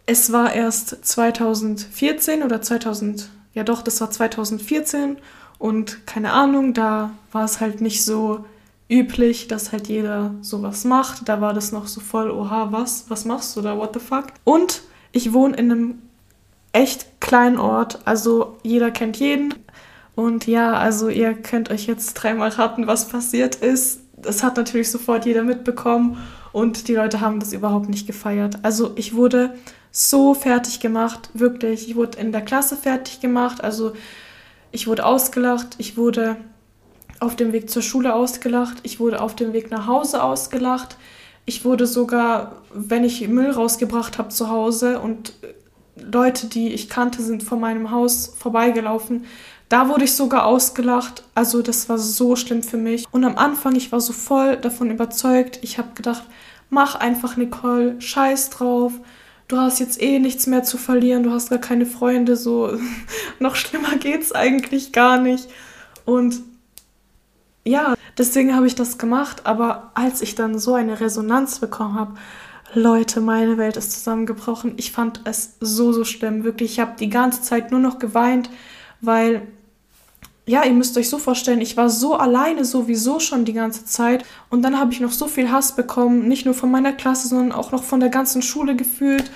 Es 0.07 0.33
war 0.33 0.53
erst 0.53 1.05
2014 1.07 2.43
oder 2.43 2.61
2000, 2.61 3.31
ja 3.55 3.63
doch, 3.63 3.83
das 3.83 4.01
war 4.01 4.11
2014 4.11 5.17
und 5.59 6.07
keine 6.07 6.33
Ahnung, 6.33 6.75
da 6.75 7.13
war 7.33 7.45
es 7.45 7.61
halt 7.61 7.81
nicht 7.81 8.05
so 8.05 8.45
üblich, 8.91 9.49
dass 9.49 9.73
halt 9.73 9.89
jeder 9.89 10.35
sowas 10.43 10.85
macht. 10.85 11.29
Da 11.29 11.41
war 11.41 11.55
das 11.55 11.73
noch 11.73 11.87
so 11.87 12.01
voll, 12.01 12.31
oha, 12.31 12.69
was, 12.71 13.07
was 13.09 13.25
machst 13.25 13.57
du 13.57 13.63
da, 13.63 13.79
what 13.79 13.95
the 13.95 14.01
fuck? 14.01 14.27
Und 14.45 14.83
ich 15.13 15.33
wohne 15.33 15.57
in 15.57 15.73
einem 15.73 16.03
echt 16.73 17.21
kleinen 17.21 17.59
Ort, 17.59 18.01
also 18.05 18.59
jeder 18.63 18.91
kennt 18.91 19.17
jeden. 19.17 19.55
Und 20.17 20.47
ja, 20.47 20.75
also 20.75 21.09
ihr 21.09 21.35
könnt 21.35 21.71
euch 21.71 21.87
jetzt 21.87 22.15
dreimal 22.15 22.51
raten, 22.51 22.87
was 22.87 23.09
passiert 23.09 23.55
ist 23.55 24.04
das 24.25 24.43
hat 24.43 24.57
natürlich 24.57 24.91
sofort 24.91 25.27
jeder 25.27 25.43
mitbekommen 25.43 26.19
und 26.53 26.89
die 26.89 26.95
Leute 26.95 27.21
haben 27.21 27.41
das 27.41 27.53
überhaupt 27.53 27.89
nicht 27.89 28.07
gefeiert. 28.07 28.59
Also 28.63 28.93
ich 28.97 29.15
wurde 29.15 29.55
so 29.91 30.35
fertig 30.35 30.81
gemacht, 30.81 31.31
wirklich. 31.35 31.89
Ich 31.89 31.97
wurde 31.97 32.19
in 32.19 32.33
der 32.33 32.43
Klasse 32.43 32.77
fertig 32.77 33.21
gemacht, 33.21 33.63
also 33.63 33.93
ich 34.73 34.87
wurde 34.89 35.07
ausgelacht, 35.07 35.77
ich 35.79 35.97
wurde 35.97 36.37
auf 37.21 37.37
dem 37.37 37.53
Weg 37.53 37.71
zur 37.71 37.83
Schule 37.83 38.15
ausgelacht, 38.15 38.79
ich 38.83 38.99
wurde 38.99 39.21
auf 39.21 39.37
dem 39.37 39.53
Weg 39.53 39.71
nach 39.71 39.87
Hause 39.87 40.23
ausgelacht, 40.23 40.97
ich 41.47 41.65
wurde 41.65 41.87
sogar, 41.87 42.63
wenn 42.73 43.05
ich 43.05 43.27
Müll 43.29 43.51
rausgebracht 43.51 44.19
habe 44.19 44.31
zu 44.31 44.49
Hause 44.49 44.99
und 44.99 45.35
Leute, 45.97 46.49
die 46.49 46.73
ich 46.73 46.89
kannte, 46.89 47.23
sind 47.23 47.43
vor 47.43 47.59
meinem 47.59 47.93
Haus 47.93 48.35
vorbeigelaufen, 48.37 49.27
da 49.69 49.89
wurde 49.89 50.05
ich 50.05 50.13
sogar 50.13 50.47
ausgelacht. 50.47 51.25
Also 51.35 51.63
das 51.63 51.89
war 51.89 51.99
so 51.99 52.37
schlimm 52.37 52.63
für 52.63 52.77
mich. 52.77 53.07
Und 53.11 53.25
am 53.25 53.37
Anfang, 53.37 53.75
ich 53.75 53.93
war 53.93 54.01
so 54.01 54.13
voll 54.13 54.57
davon 54.57 54.91
überzeugt. 54.91 55.59
Ich 55.63 55.79
habe 55.79 55.95
gedacht, 55.95 56.25
mach 56.71 56.95
einfach 56.97 57.37
Nicole, 57.37 58.01
scheiß 58.01 58.51
drauf. 58.51 58.93
Du 59.49 59.59
hast 59.59 59.79
jetzt 59.79 60.01
eh 60.01 60.19
nichts 60.19 60.47
mehr 60.47 60.63
zu 60.63 60.79
verlieren, 60.79 61.23
du 61.23 61.31
hast 61.31 61.51
gar 61.51 61.59
keine 61.59 61.85
Freunde, 61.85 62.35
so 62.35 62.79
noch 63.39 63.57
schlimmer 63.57 63.97
geht's 63.97 64.33
eigentlich 64.33 64.93
gar 64.93 65.19
nicht. 65.19 65.49
Und 66.07 66.41
ja, 67.65 67.95
deswegen 68.17 68.55
habe 68.55 68.67
ich 68.67 68.75
das 68.75 68.99
gemacht, 68.99 69.47
aber 69.47 69.91
als 69.95 70.23
ich 70.23 70.35
dann 70.35 70.59
so 70.59 70.75
eine 70.75 71.01
Resonanz 71.01 71.59
bekommen 71.59 71.95
habe, 71.95 72.15
Leute, 72.75 73.21
meine 73.21 73.57
Welt 73.57 73.77
ist 73.77 73.93
zusammengebrochen. 73.93 74.75
Ich 74.77 74.93
fand 74.93 75.21
es 75.25 75.57
so, 75.61 75.93
so 75.93 76.05
schlimm. 76.05 76.43
Wirklich, 76.43 76.73
ich 76.73 76.81
habe 76.81 76.95
die 76.99 77.09
ganze 77.09 77.43
Zeit 77.43 77.71
nur 77.71 77.81
noch 77.81 78.01
geweint, 78.01 78.51
weil 79.01 79.43
ja, 80.47 80.65
ihr 80.65 80.73
müsst 80.73 80.97
euch 80.99 81.09
so 81.09 81.19
vorstellen, 81.19 81.61
ich 81.61 81.77
war 81.77 81.89
so 81.89 82.17
alleine 82.17 82.65
sowieso 82.65 83.19
schon 83.19 83.47
die 83.47 83.55
ganze 83.55 83.87
Zeit 83.87 84.25
und 84.51 84.63
dann 84.63 84.79
habe 84.79 84.93
ich 84.93 85.01
noch 85.01 85.13
so 85.13 85.27
viel 85.27 85.51
Hass 85.51 85.75
bekommen, 85.75 86.29
nicht 86.29 86.45
nur 86.45 86.55
von 86.55 86.71
meiner 86.71 86.93
Klasse, 86.93 87.29
sondern 87.29 87.53
auch 87.53 87.73
noch 87.73 87.83
von 87.83 88.01
der 88.01 88.11
ganzen 88.11 88.43
Schule 88.43 88.77
gefühlt 88.77 89.31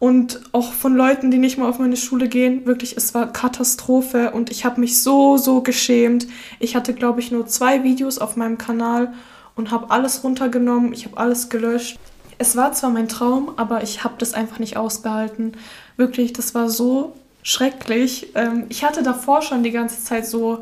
und 0.00 0.40
auch 0.50 0.72
von 0.72 0.96
Leuten, 0.96 1.30
die 1.30 1.38
nicht 1.38 1.58
mal 1.58 1.68
auf 1.68 1.78
meine 1.78 1.96
Schule 1.96 2.28
gehen. 2.28 2.66
Wirklich, 2.66 2.96
es 2.96 3.14
war 3.14 3.32
Katastrophe 3.32 4.32
und 4.32 4.50
ich 4.50 4.64
habe 4.64 4.80
mich 4.80 5.00
so, 5.00 5.36
so 5.36 5.60
geschämt. 5.60 6.26
Ich 6.58 6.74
hatte, 6.74 6.92
glaube 6.92 7.20
ich, 7.20 7.30
nur 7.30 7.46
zwei 7.46 7.84
Videos 7.84 8.18
auf 8.18 8.34
meinem 8.34 8.58
Kanal 8.58 9.12
und 9.54 9.70
habe 9.70 9.92
alles 9.92 10.24
runtergenommen, 10.24 10.92
ich 10.92 11.04
habe 11.04 11.18
alles 11.18 11.50
gelöscht. 11.50 12.00
Es 12.38 12.56
war 12.56 12.72
zwar 12.72 12.90
mein 12.90 13.06
Traum, 13.06 13.52
aber 13.56 13.84
ich 13.84 14.02
habe 14.02 14.14
das 14.18 14.34
einfach 14.34 14.58
nicht 14.58 14.76
ausgehalten. 14.76 15.52
Wirklich, 15.96 16.32
das 16.32 16.52
war 16.56 16.68
so 16.68 17.12
schrecklich. 17.42 18.32
Ähm, 18.34 18.66
ich 18.68 18.84
hatte 18.84 19.02
davor 19.02 19.42
schon 19.42 19.62
die 19.62 19.70
ganze 19.70 20.02
Zeit 20.02 20.26
so, 20.26 20.60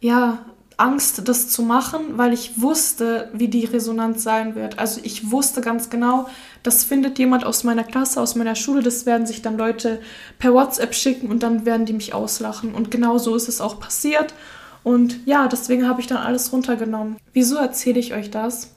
ja, 0.00 0.44
Angst, 0.76 1.28
das 1.28 1.48
zu 1.48 1.62
machen, 1.62 2.18
weil 2.18 2.32
ich 2.32 2.60
wusste, 2.60 3.30
wie 3.32 3.48
die 3.48 3.64
Resonanz 3.64 4.22
sein 4.22 4.54
wird. 4.54 4.78
Also 4.78 5.00
ich 5.04 5.30
wusste 5.30 5.60
ganz 5.60 5.88
genau, 5.88 6.26
das 6.62 6.84
findet 6.84 7.18
jemand 7.18 7.44
aus 7.44 7.64
meiner 7.64 7.84
Klasse, 7.84 8.20
aus 8.20 8.34
meiner 8.34 8.56
Schule, 8.56 8.82
das 8.82 9.06
werden 9.06 9.26
sich 9.26 9.42
dann 9.42 9.56
Leute 9.56 10.00
per 10.38 10.52
WhatsApp 10.52 10.94
schicken 10.94 11.30
und 11.30 11.42
dann 11.42 11.64
werden 11.64 11.86
die 11.86 11.92
mich 11.92 12.12
auslachen. 12.12 12.74
Und 12.74 12.90
genau 12.90 13.18
so 13.18 13.36
ist 13.36 13.48
es 13.48 13.60
auch 13.60 13.78
passiert. 13.78 14.34
Und 14.82 15.26
ja, 15.26 15.48
deswegen 15.48 15.88
habe 15.88 16.00
ich 16.00 16.06
dann 16.06 16.18
alles 16.18 16.52
runtergenommen. 16.52 17.16
Wieso 17.32 17.56
erzähle 17.56 18.00
ich 18.00 18.12
euch 18.12 18.30
das? 18.30 18.73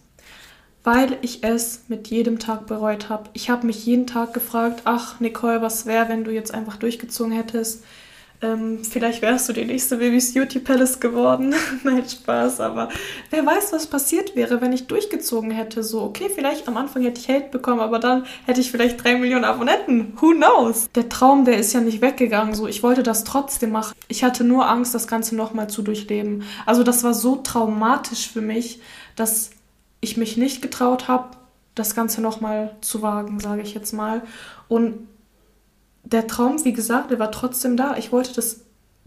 Weil 0.88 1.18
ich 1.22 1.44
es 1.44 1.82
mit 1.90 2.08
jedem 2.08 2.40
Tag 2.40 2.66
bereut 2.66 3.10
habe. 3.10 3.30
Ich 3.34 3.50
habe 3.50 3.68
mich 3.68 3.86
jeden 3.86 4.08
Tag 4.08 4.34
gefragt, 4.34 4.84
ach 4.86 5.20
Nicole, 5.20 5.62
was 5.62 5.86
wäre, 5.86 6.08
wenn 6.08 6.24
du 6.24 6.32
jetzt 6.32 6.54
einfach 6.54 6.78
durchgezogen 6.78 7.34
hättest? 7.34 7.84
Ähm, 8.42 8.86
vielleicht 8.86 9.22
wärst 9.22 9.50
du 9.50 9.54
die 9.54 9.66
nächste 9.66 9.98
Babys 9.98 10.34
Beauty 10.34 10.60
Palace 10.60 11.02
geworden. 11.02 11.54
Nein, 11.84 12.08
Spaß, 12.08 12.62
aber 12.62 12.88
wer 13.32 13.46
weiß, 13.46 13.74
was 13.74 13.88
passiert 13.88 14.38
wäre, 14.38 14.62
wenn 14.62 14.72
ich 14.72 14.88
durchgezogen 14.88 15.52
hätte. 15.52 15.84
So, 15.84 16.04
okay, 16.04 16.30
vielleicht 16.34 16.70
am 16.70 16.78
Anfang 16.78 17.04
hätte 17.04 17.20
ich 17.20 17.28
Hate 17.28 17.50
bekommen, 17.52 17.82
aber 17.82 18.00
dann 18.00 18.26
hätte 18.46 18.62
ich 18.62 18.72
vielleicht 18.72 19.04
drei 19.04 19.18
Millionen 19.18 19.44
Abonnenten. 19.44 20.14
Who 20.22 20.36
knows? 20.36 20.90
Der 20.96 21.10
Traum, 21.10 21.44
der 21.44 21.58
ist 21.58 21.74
ja 21.74 21.82
nicht 21.82 22.02
weggegangen. 22.02 22.56
So, 22.56 22.66
ich 22.66 22.82
wollte 22.82 23.04
das 23.04 23.26
trotzdem 23.26 23.72
machen. 23.72 23.94
Ich 24.08 24.24
hatte 24.24 24.46
nur 24.46 24.70
Angst, 24.70 24.96
das 24.96 25.10
Ganze 25.10 25.36
nochmal 25.36 25.70
zu 25.70 25.82
durchleben. 25.82 26.44
Also, 26.66 26.84
das 26.84 27.04
war 27.04 27.14
so 27.14 27.36
traumatisch 27.36 28.30
für 28.30 28.42
mich, 28.42 28.80
dass 29.18 29.50
ich 30.02 30.18
mich 30.18 30.38
nicht 30.38 30.62
getraut 30.62 31.08
habe, 31.08 31.38
das 31.76 31.96
Ganze 31.96 32.22
nochmal 32.22 32.76
zu 32.82 33.02
wagen, 33.02 33.40
sage 33.40 33.62
ich 33.62 33.74
jetzt 33.74 33.94
mal. 33.94 34.22
Und 34.68 35.08
der 36.04 36.28
Traum, 36.28 36.64
wie 36.64 36.74
gesagt, 36.74 37.12
der 37.12 37.20
war 37.20 37.32
trotzdem 37.32 37.78
da. 37.78 37.98
Ich 37.98 38.12
wollte 38.12 38.34
das 38.34 38.62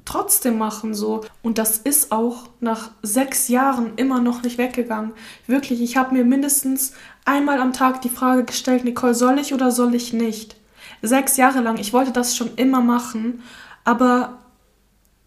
trotzdem 0.04 0.58
machen 0.58 0.94
so. 0.94 1.24
Und 1.42 1.58
das 1.58 1.78
ist 1.78 2.12
auch 2.12 2.48
nach 2.60 2.90
sechs 3.02 3.48
Jahren 3.48 3.92
immer 3.96 4.20
noch 4.20 4.42
nicht 4.42 4.58
weggegangen. 4.58 5.12
Wirklich, 5.46 5.80
ich 5.80 5.96
habe 5.96 6.14
mir 6.14 6.24
mindestens 6.24 6.92
einmal 7.24 7.60
am 7.60 7.72
Tag 7.72 8.02
die 8.02 8.08
Frage 8.08 8.44
gestellt, 8.44 8.84
Nicole, 8.84 9.14
soll 9.14 9.38
ich 9.38 9.54
oder 9.54 9.70
soll 9.70 9.94
ich 9.94 10.12
nicht? 10.12 10.56
Sechs 11.02 11.36
Jahre 11.36 11.60
lang. 11.60 11.78
Ich 11.78 11.92
wollte 11.92 12.12
das 12.12 12.36
schon 12.36 12.54
immer 12.56 12.80
machen, 12.80 13.42
aber 13.84 14.38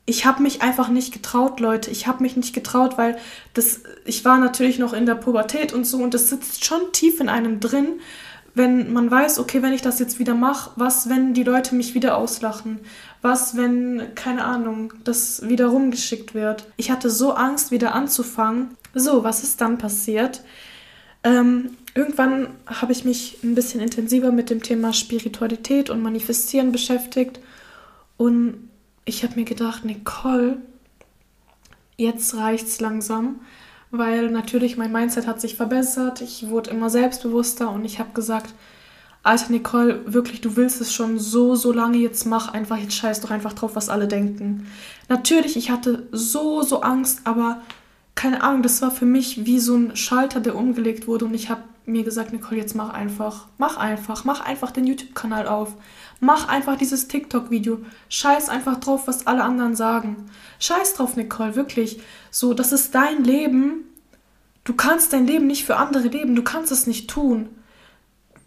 ich 0.06 0.26
habe 0.26 0.44
mich 0.44 0.62
einfach 0.62 0.90
nicht 0.90 1.14
getraut, 1.14 1.60
Leute. 1.60 1.90
Ich 1.90 2.08
habe 2.08 2.24
mich 2.24 2.36
nicht 2.36 2.54
getraut, 2.54 2.98
weil 2.98 3.18
das, 3.54 3.82
ich 4.06 4.26
war 4.26 4.38
natürlich 4.38 4.78
noch 4.78 4.94
in 4.94 5.06
der 5.06 5.16
Pubertät 5.16 5.72
und 5.72 5.86
so 5.86 5.98
und 5.98 6.14
das 6.14 6.30
sitzt 6.30 6.66
schon 6.66 6.92
tief 6.92 7.20
in 7.20 7.30
einem 7.30 7.60
drin, 7.60 8.00
wenn 8.56 8.94
man 8.94 9.10
weiß, 9.10 9.40
okay, 9.40 9.62
wenn 9.64 9.74
ich 9.74 9.82
das 9.82 10.00
jetzt 10.00 10.20
wieder 10.20 10.36
mache, 10.36 10.72
was, 10.76 11.10
wenn 11.10 11.34
die 11.34 11.44
Leute 11.44 11.74
mich 11.74 11.96
wieder 11.96 12.18
auslachen? 12.18 12.80
Was, 13.22 13.58
wenn, 13.58 14.14
keine 14.14 14.44
Ahnung, 14.44 14.94
das 15.04 15.48
wieder 15.48 15.68
rumgeschickt 15.68 16.36
wird? 16.36 16.68
Ich 16.78 16.92
hatte 16.92 17.10
so 17.10 17.34
Angst, 17.34 17.72
wieder 17.72 17.96
anzufangen. 17.96 18.76
So, 18.94 19.24
was 19.24 19.42
ist 19.42 19.60
dann 19.62 19.80
passiert? 19.80 20.44
Ähm, 21.24 21.78
irgendwann 21.96 22.50
habe 22.68 22.92
ich 22.92 23.06
mich 23.06 23.40
ein 23.44 23.56
bisschen 23.56 23.80
intensiver 23.80 24.32
mit 24.32 24.50
dem 24.52 24.62
Thema 24.62 24.94
Spiritualität 24.94 25.90
und 25.90 26.04
Manifestieren 26.04 26.72
beschäftigt. 26.72 27.40
Und 28.18 28.70
ich 29.06 29.24
habe 29.24 29.36
mir 29.36 29.46
gedacht, 29.46 29.86
Nicole, 29.86 30.58
jetzt 31.98 32.36
reicht's 32.36 32.80
langsam, 32.80 33.42
weil 33.92 34.30
natürlich 34.30 34.78
mein 34.78 34.92
Mindset 34.92 35.28
hat 35.28 35.42
sich 35.42 35.56
verbessert. 35.56 36.22
Ich 36.22 36.50
wurde 36.50 36.72
immer 36.72 36.90
selbstbewusster 36.90 37.70
und 37.70 37.86
ich 37.86 38.00
habe 38.00 38.14
gesagt, 38.14 38.54
Alter 39.24 39.52
Nicole, 39.52 40.02
wirklich, 40.14 40.42
du 40.42 40.58
willst 40.58 40.82
es 40.82 40.94
schon 40.94 41.18
so, 41.18 41.56
so 41.56 41.72
lange, 41.72 41.98
jetzt 41.98 42.26
mach 42.26 42.54
einfach, 42.54 42.78
jetzt 42.78 42.96
scheiß 42.96 43.22
doch 43.22 43.32
einfach 43.32 43.54
drauf, 43.54 43.76
was 43.76 43.88
alle 43.88 44.08
denken. 44.08 44.68
Natürlich, 45.08 45.56
ich 45.56 45.70
hatte 45.70 46.08
so, 46.12 46.62
so 46.62 46.82
Angst, 46.82 47.22
aber 47.24 47.62
keine 48.16 48.44
Ahnung, 48.44 48.64
das 48.64 48.82
war 48.82 48.92
für 48.92 49.06
mich 49.06 49.46
wie 49.46 49.60
so 49.60 49.76
ein 49.76 49.96
Schalter, 49.96 50.42
der 50.42 50.56
umgelegt 50.56 51.08
wurde 51.08 51.26
und 51.26 51.34
ich 51.34 51.50
habe 51.50 51.64
mir 51.86 52.04
gesagt, 52.04 52.32
Nicole, 52.32 52.60
jetzt 52.60 52.76
mach 52.76 52.90
einfach, 52.90 53.48
mach 53.58 53.78
einfach, 53.78 54.24
mach 54.24 54.42
einfach 54.42 54.72
den 54.72 54.88
YouTube-Kanal 54.88 55.48
auf. 55.48 55.74
Mach 56.20 56.48
einfach 56.48 56.78
dieses 56.78 57.08
TikTok-Video. 57.08 57.80
Scheiß 58.10 58.50
einfach 58.50 58.80
drauf, 58.80 59.08
was 59.08 59.28
alle 59.28 59.44
anderen 59.44 59.76
sagen. 59.76 60.30
Scheiß 60.60 60.94
drauf, 60.94 61.16
Nicole, 61.18 61.56
wirklich. 61.56 62.02
So, 62.32 62.54
das 62.54 62.72
ist 62.72 62.96
dein 62.96 63.24
Leben. 63.24 63.86
Du 64.64 64.74
kannst 64.74 65.12
dein 65.12 65.28
Leben 65.28 65.48
nicht 65.48 65.66
für 65.66 65.76
andere 65.76 66.08
leben. 66.08 66.36
Du 66.36 66.44
kannst 66.44 66.72
es 66.72 66.88
nicht 66.88 67.10
tun 67.10 67.50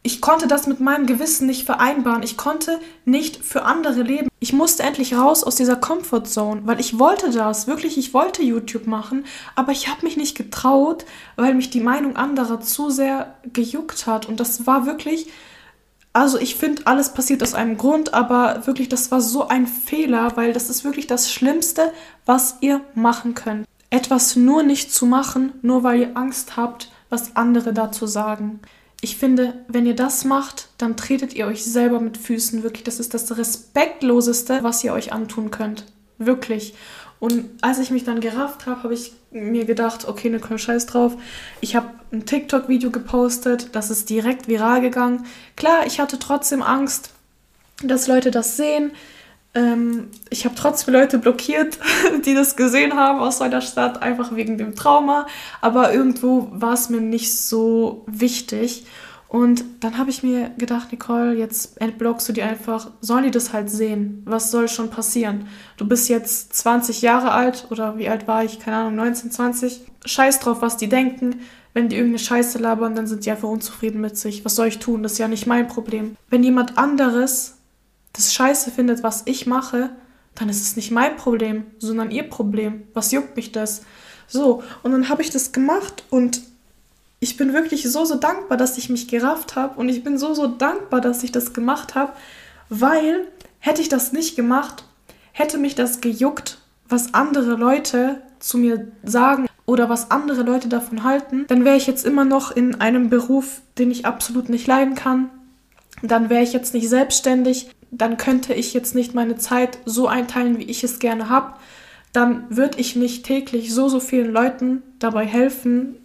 ich 0.07 0.21
konnte 0.21 0.47
das 0.47 0.69
mit 0.69 0.79
meinem 0.79 1.07
Gewissen 1.07 1.49
nicht 1.49 1.67
vereinbaren. 1.67 2.23
Ich 2.23 2.37
konnte 2.37 2.79
nicht 3.05 3.45
für 3.45 3.65
andere 3.65 4.03
leben. 4.03 4.29
Ich 4.39 4.53
musste 4.53 4.85
endlich 4.85 5.17
raus 5.17 5.43
aus 5.43 5.57
dieser 5.57 5.75
Comfortzone, 5.75 6.61
weil 6.65 6.79
ich 6.79 7.01
wollte 7.01 7.33
das, 7.33 7.67
wirklich, 7.67 7.99
ich 7.99 8.15
wollte 8.15 8.45
YouTube 8.45 8.87
machen, 8.87 9.25
aber 9.57 9.73
ich 9.73 9.89
habe 9.89 10.05
mich 10.05 10.17
nicht 10.17 10.37
getraut, 10.37 11.05
weil 11.35 11.55
mich 11.55 11.71
die 11.71 11.81
Meinung 11.81 12.15
anderer 12.15 12.61
zu 12.61 12.89
sehr 12.89 13.35
gejuckt 13.53 14.07
hat. 14.07 14.27
Und 14.29 14.39
das 14.39 14.65
war 14.65 14.87
wirklich, 14.87 15.27
also 16.13 16.39
ich 16.39 16.55
finde, 16.55 16.87
alles 16.87 17.13
passiert 17.13 17.43
aus 17.43 17.55
einem 17.55 17.77
Grund, 17.77 18.15
aber 18.15 18.65
wirklich, 18.65 18.89
das 18.89 19.11
war 19.11 19.21
so 19.21 19.49
ein 19.49 19.67
Fehler, 19.67 20.37
weil 20.37 20.53
das 20.53 20.71
ist 20.71 20.85
wirklich 20.85 21.09
das 21.09 21.33
Schlimmste, 21.33 21.93
was 22.25 22.59
ihr 22.61 22.81
machen 22.95 23.35
könnt. 23.35 23.67
Etwas 23.91 24.37
nur 24.37 24.63
nicht 24.63 24.95
zu 24.95 25.05
machen, 25.05 25.55
nur 25.63 25.83
weil 25.83 25.99
ihr 25.99 26.17
Angst 26.17 26.57
habt, 26.57 26.93
was 27.11 27.35
andere 27.35 27.73
dazu 27.73 28.07
sagen 28.07 28.61
ich 29.01 29.17
finde, 29.17 29.55
wenn 29.69 29.87
ihr 29.87 29.95
das 29.95 30.25
macht, 30.25 30.69
dann 30.79 30.97
tretet 30.97 31.35
ihr 31.35 31.47
euch 31.47 31.65
selber 31.65 32.01
mit 32.01 32.17
Füßen. 32.17 32.63
Wirklich, 32.63 32.85
das 32.85 32.99
ist 32.99 33.15
das 33.15 33.37
Respektloseste, 33.37 34.63
was 34.63 34.83
ihr 34.85 34.93
euch 34.93 35.13
antun 35.13 35.51
könnt. 35.51 35.85
Wirklich. 36.19 36.75
Und 37.19 37.51
als 37.63 37.79
ich 37.79 37.91
mich 37.91 38.05
dann 38.05 38.21
gerafft 38.21 38.67
habe, 38.67 38.83
habe 38.83 38.95
ich 38.95 39.13
mir 39.31 39.65
gedacht, 39.65 40.07
okay, 40.07 40.31
ne 40.31 40.41
Scheiß 40.59 40.87
drauf. 40.87 41.17
Ich 41.61 41.77
habe 41.77 41.89
ein 42.13 42.27
TikTok-Video 42.27 42.91
gepostet, 42.91 43.71
das 43.73 43.91
ist 43.91 44.11
direkt 44.11 44.49
viral 44.49 44.81
gegangen. 44.81 45.27
Klar, 45.57 45.87
ich 45.87 46.01
hatte 46.01 46.19
trotzdem 46.19 46.63
Angst, 46.63 47.11
dass 47.83 48.07
Leute 48.07 48.31
das 48.31 48.57
sehen. 48.57 48.93
Ähm, 49.57 50.09
ich 50.29 50.45
habe 50.45 50.55
trotzdem 50.55 50.93
Leute 50.93 51.19
blockiert, 51.19 51.79
die 52.27 52.35
das 52.35 52.57
gesehen 52.57 52.95
haben 52.95 53.19
aus 53.21 53.41
meiner 53.41 53.63
Stadt, 53.63 54.03
einfach 54.03 54.37
wegen 54.37 54.59
dem 54.59 54.77
Trauma. 54.77 55.27
Aber 55.63 55.93
irgendwo 55.93 56.49
war 56.53 56.75
es 56.75 56.91
mir 56.91 57.01
nicht 57.01 57.35
so 57.35 58.05
wichtig. 58.07 58.85
Und 59.29 59.65
dann 59.81 59.99
habe 59.99 60.11
ich 60.11 60.23
mir 60.23 60.51
gedacht, 60.57 60.93
Nicole, 60.93 61.35
jetzt 61.35 61.81
entblockst 61.81 62.29
du 62.29 62.33
die 62.33 62.43
einfach. 62.43 62.91
Sollen 63.01 63.25
die 63.25 63.31
das 63.31 63.53
halt 63.53 63.71
sehen? 63.71 64.23
Was 64.25 64.51
soll 64.51 64.69
schon 64.69 64.91
passieren? 64.91 65.49
Du 65.79 65.89
bist 65.89 66.09
jetzt 66.09 66.55
20 66.55 67.03
Jahre 67.03 67.33
alt 67.33 67.67
oder 67.71 67.99
wie 67.99 68.09
alt 68.09 68.29
war 68.29 68.45
ich? 68.45 68.61
Keine 68.61 68.77
Ahnung, 68.77 68.97
19, 68.97 69.31
20. 69.33 69.81
Scheiß 70.05 70.39
drauf, 70.41 70.59
was 70.61 70.77
die 70.77 70.89
denken. 70.89 71.41
Wenn 71.73 71.89
die 71.89 71.97
irgendeine 71.97 72.21
Scheiße 72.21 72.59
labern, 72.59 72.95
dann 72.95 73.07
sind 73.07 73.27
die 73.27 73.31
einfach 73.31 73.49
unzufrieden 73.49 74.01
mit 74.01 74.17
sich. 74.17 74.45
Was 74.45 74.55
soll 74.55 74.69
ich 74.69 74.79
tun? 74.79 75.03
Das 75.03 75.13
ist 75.13 75.19
ja 75.19 75.29
nicht 75.29 75.47
mein 75.47 75.67
Problem. 75.67 76.17
Wenn 76.31 76.43
jemand 76.43 76.79
anderes 76.79 77.56
das 78.17 78.35
scheiße 78.35 78.71
findet, 78.71 79.03
was 79.03 79.23
ich 79.27 79.47
mache, 79.47 79.91
dann 80.35 80.49
ist 80.49 80.63
es 80.63 80.77
nicht 80.77 80.91
mein 80.91 81.17
Problem, 81.17 81.65
sondern 81.79 82.11
ihr 82.11 82.29
Problem. 82.29 82.85
Was 82.95 83.13
juckt 83.13 83.37
mich 83.37 83.53
das? 83.53 83.83
So, 84.27 84.63
und 84.83 84.93
dann 84.93 85.09
habe 85.09 85.23
ich 85.23 85.31
das 85.31 85.53
gemacht 85.53 86.05
und 86.11 86.43
ich 87.21 87.37
bin 87.37 87.53
wirklich 87.53 87.91
so, 87.91 88.05
so 88.05 88.17
dankbar, 88.17 88.59
dass 88.59 88.77
ich 88.77 88.91
mich 88.91 89.09
gerafft 89.09 89.57
habe 89.57 89.79
und 89.81 89.89
ich 89.89 90.05
bin 90.05 90.19
so, 90.19 90.35
so 90.35 90.47
dankbar, 90.47 91.01
dass 91.01 91.23
ich 91.23 91.33
das 91.33 91.53
gemacht 91.53 91.95
habe, 91.95 92.13
weil 92.69 93.27
hätte 93.59 93.81
ich 93.81 93.89
das 93.89 94.13
nicht 94.13 94.37
gemacht, 94.37 94.85
hätte 95.33 95.59
mich 95.59 95.75
das 95.75 96.01
gejuckt, 96.01 96.59
was 96.89 97.15
andere 97.15 97.55
Leute 97.55 98.23
zu 98.39 98.59
mir 98.59 98.93
sagen 99.03 99.47
oder 99.65 99.89
was 99.89 100.11
andere 100.11 100.43
Leute 100.43 100.69
davon 100.69 101.05
halten, 101.05 101.47
dann 101.49 101.65
wäre 101.65 101.77
ich 101.77 101.87
jetzt 101.87 102.05
immer 102.05 102.25
noch 102.25 102.53
in 102.53 102.81
einem 102.81 103.09
Beruf, 103.11 103.63
den 103.79 103.91
ich 103.91 104.07
absolut 104.07 104.49
nicht 104.49 104.67
leiden 104.67 104.95
kann. 104.95 105.31
Dann 106.03 106.29
wäre 106.29 106.43
ich 106.43 106.53
jetzt 106.53 106.75
nicht 106.75 106.89
selbstständig 106.89 107.71
dann 107.91 108.17
könnte 108.17 108.55
ich 108.55 108.75
jetzt 108.75 108.95
nicht 108.95 109.15
meine 109.15 109.37
Zeit 109.37 109.79
so 109.85 110.07
einteilen, 110.09 110.59
wie 110.59 110.65
ich 110.65 110.85
es 110.85 110.99
gerne 110.99 111.29
habe. 111.29 111.55
Dann 112.13 112.45
würde 112.49 112.79
ich 112.79 112.97
nicht 112.97 113.25
täglich 113.25 113.73
so, 113.73 113.89
so 113.89 114.01
vielen 114.01 114.33
Leuten 114.33 114.83
dabei 114.99 115.27
helfen, 115.27 115.97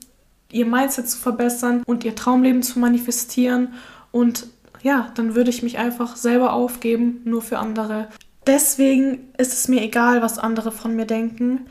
ihr 0.51 0.65
Mindset 0.65 1.09
zu 1.09 1.17
verbessern 1.17 1.83
und 1.85 2.03
ihr 2.03 2.15
Traumleben 2.15 2.63
zu 2.63 2.79
manifestieren. 2.79 3.73
Und 4.11 4.47
ja, 4.83 5.11
dann 5.15 5.35
würde 5.35 5.49
ich 5.49 5.63
mich 5.63 5.77
einfach 5.77 6.15
selber 6.15 6.53
aufgeben, 6.53 7.21
nur 7.23 7.41
für 7.41 7.59
andere. 7.59 8.07
Deswegen 8.47 9.29
ist 9.37 9.53
es 9.53 9.67
mir 9.67 9.81
egal, 9.81 10.21
was 10.21 10.39
andere 10.39 10.71
von 10.71 10.95
mir 10.95 11.05
denken, 11.05 11.67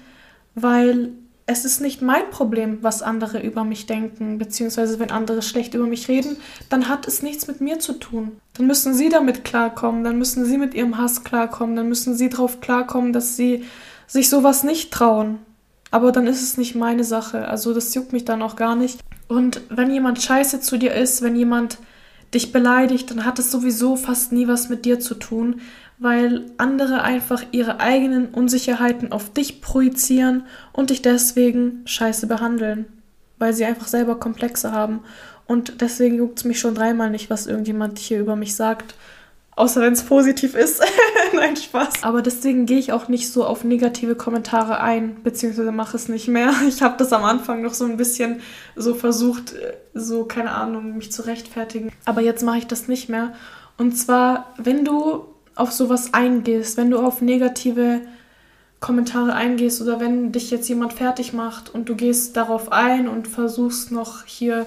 weil 0.55 1.13
es 1.51 1.65
ist 1.65 1.81
nicht 1.81 2.01
mein 2.01 2.31
Problem, 2.31 2.79
was 2.83 3.03
andere 3.03 3.43
über 3.43 3.65
mich 3.65 3.87
denken, 3.87 4.39
beziehungsweise 4.39 4.99
wenn 4.99 5.11
andere 5.11 5.43
schlecht 5.43 5.75
über 5.75 5.87
mich 5.87 6.09
reden, 6.09 6.37
dann 6.69 6.89
hat 6.89 7.09
es 7.09 7.23
nichts 7.23 7.49
mit 7.49 7.61
mir 7.61 7.79
zu 7.81 7.95
tun. 7.95 8.33
Dann 8.55 8.67
müssen 8.67 8.95
sie 8.95 9.09
damit 9.09 9.45
klarkommen, 9.45 10.05
dann 10.05 10.19
müssen 10.19 10.45
sie 10.45 10.59
mit 10.59 10.75
ihrem 10.75 10.97
Hass 10.97 11.25
klarkommen, 11.25 11.77
dann 11.77 11.89
müssen 11.89 12.15
sie 12.15 12.29
darauf 12.29 12.61
klarkommen, 12.61 13.13
dass 13.13 13.37
sie 13.37 13.65
sich 14.07 14.29
sowas 14.29 14.63
nicht 14.63 14.93
trauen. 14.93 15.39
Aber 15.91 16.13
dann 16.13 16.29
ist 16.29 16.43
es 16.43 16.57
nicht 16.57 16.77
meine 16.77 17.03
Sache, 17.05 17.49
also 17.49 17.75
das 17.75 17.95
juckt 17.95 18.13
mich 18.13 18.25
dann 18.25 18.43
auch 18.43 18.55
gar 18.55 18.77
nicht. 18.77 19.01
Und 19.27 19.61
wenn 19.71 19.91
jemand 19.91 20.23
scheiße 20.23 20.61
zu 20.61 20.77
dir 20.77 20.95
ist, 20.95 21.23
wenn 21.23 21.35
jemand 21.35 21.79
dich 22.33 22.53
beleidigt, 22.53 23.11
dann 23.11 23.25
hat 23.25 23.41
es 23.41 23.51
sowieso 23.51 23.97
fast 23.97 24.31
nie 24.31 24.47
was 24.47 24.69
mit 24.69 24.85
dir 24.85 25.01
zu 25.01 25.15
tun, 25.17 25.61
weil 26.01 26.47
andere 26.57 27.03
einfach 27.03 27.45
ihre 27.53 27.79
eigenen 27.79 28.29
Unsicherheiten 28.29 29.13
auf 29.13 29.33
dich 29.33 29.61
projizieren 29.61 30.45
und 30.73 30.89
dich 30.89 31.03
deswegen 31.03 31.83
scheiße 31.85 32.27
behandeln, 32.27 32.87
weil 33.39 33.53
sie 33.53 33.67
einfach 33.67 33.87
selber 33.87 34.19
Komplexe 34.19 34.73
haben. 34.73 35.01
Und 35.47 35.83
deswegen 35.83 36.17
juckt 36.17 36.39
es 36.39 36.45
mich 36.45 36.59
schon 36.59 36.75
dreimal 36.75 37.11
nicht, 37.11 37.29
was 37.29 37.47
irgendjemand 37.47 37.99
hier 37.99 38.19
über 38.19 38.35
mich 38.35 38.57
sagt. 38.57 38.95
Außer 39.57 39.83
wenn 39.83 39.93
es 39.93 40.03
positiv 40.03 40.55
ist. 40.55 40.83
Nein, 41.35 41.55
Spaß. 41.57 42.03
Aber 42.03 42.23
deswegen 42.23 42.65
gehe 42.65 42.79
ich 42.79 42.93
auch 42.93 43.09
nicht 43.09 43.31
so 43.31 43.45
auf 43.45 43.63
negative 43.63 44.15
Kommentare 44.15 44.81
ein, 44.81 45.23
beziehungsweise 45.23 45.71
mache 45.71 45.99
es 45.99 46.09
nicht 46.09 46.29
mehr. 46.29 46.55
Ich 46.67 46.81
habe 46.81 46.97
das 46.97 47.13
am 47.13 47.25
Anfang 47.25 47.61
noch 47.61 47.75
so 47.75 47.85
ein 47.85 47.99
bisschen 47.99 48.41
so 48.75 48.95
versucht, 48.95 49.55
so, 49.93 50.25
keine 50.25 50.53
Ahnung, 50.53 50.97
mich 50.97 51.13
zu 51.13 51.27
rechtfertigen. 51.27 51.93
Aber 52.07 52.23
jetzt 52.23 52.43
mache 52.43 52.59
ich 52.59 52.67
das 52.69 52.89
nicht 52.89 53.11
mehr. 53.11 53.35
Und 53.77 53.99
zwar, 53.99 54.55
wenn 54.57 54.87
du 54.87 55.27
auf 55.61 55.73
sowas 55.73 56.15
eingehst, 56.15 56.77
wenn 56.77 56.91
du 56.91 56.99
auf 56.99 57.21
negative 57.21 58.01
Kommentare 58.81 59.35
eingehst 59.35 59.83
oder 59.83 60.01
wenn 60.01 60.33
dich 60.33 60.51
jetzt 60.51 60.69
jemand 60.69 60.95
fertig 60.95 61.35
macht 61.35 61.73
und 61.73 61.89
du 61.89 61.95
gehst 61.95 62.37
darauf 62.37 62.73
ein 62.73 63.09
und 63.09 63.29
versuchst 63.29 63.93
noch 63.93 64.25
hier 64.25 64.65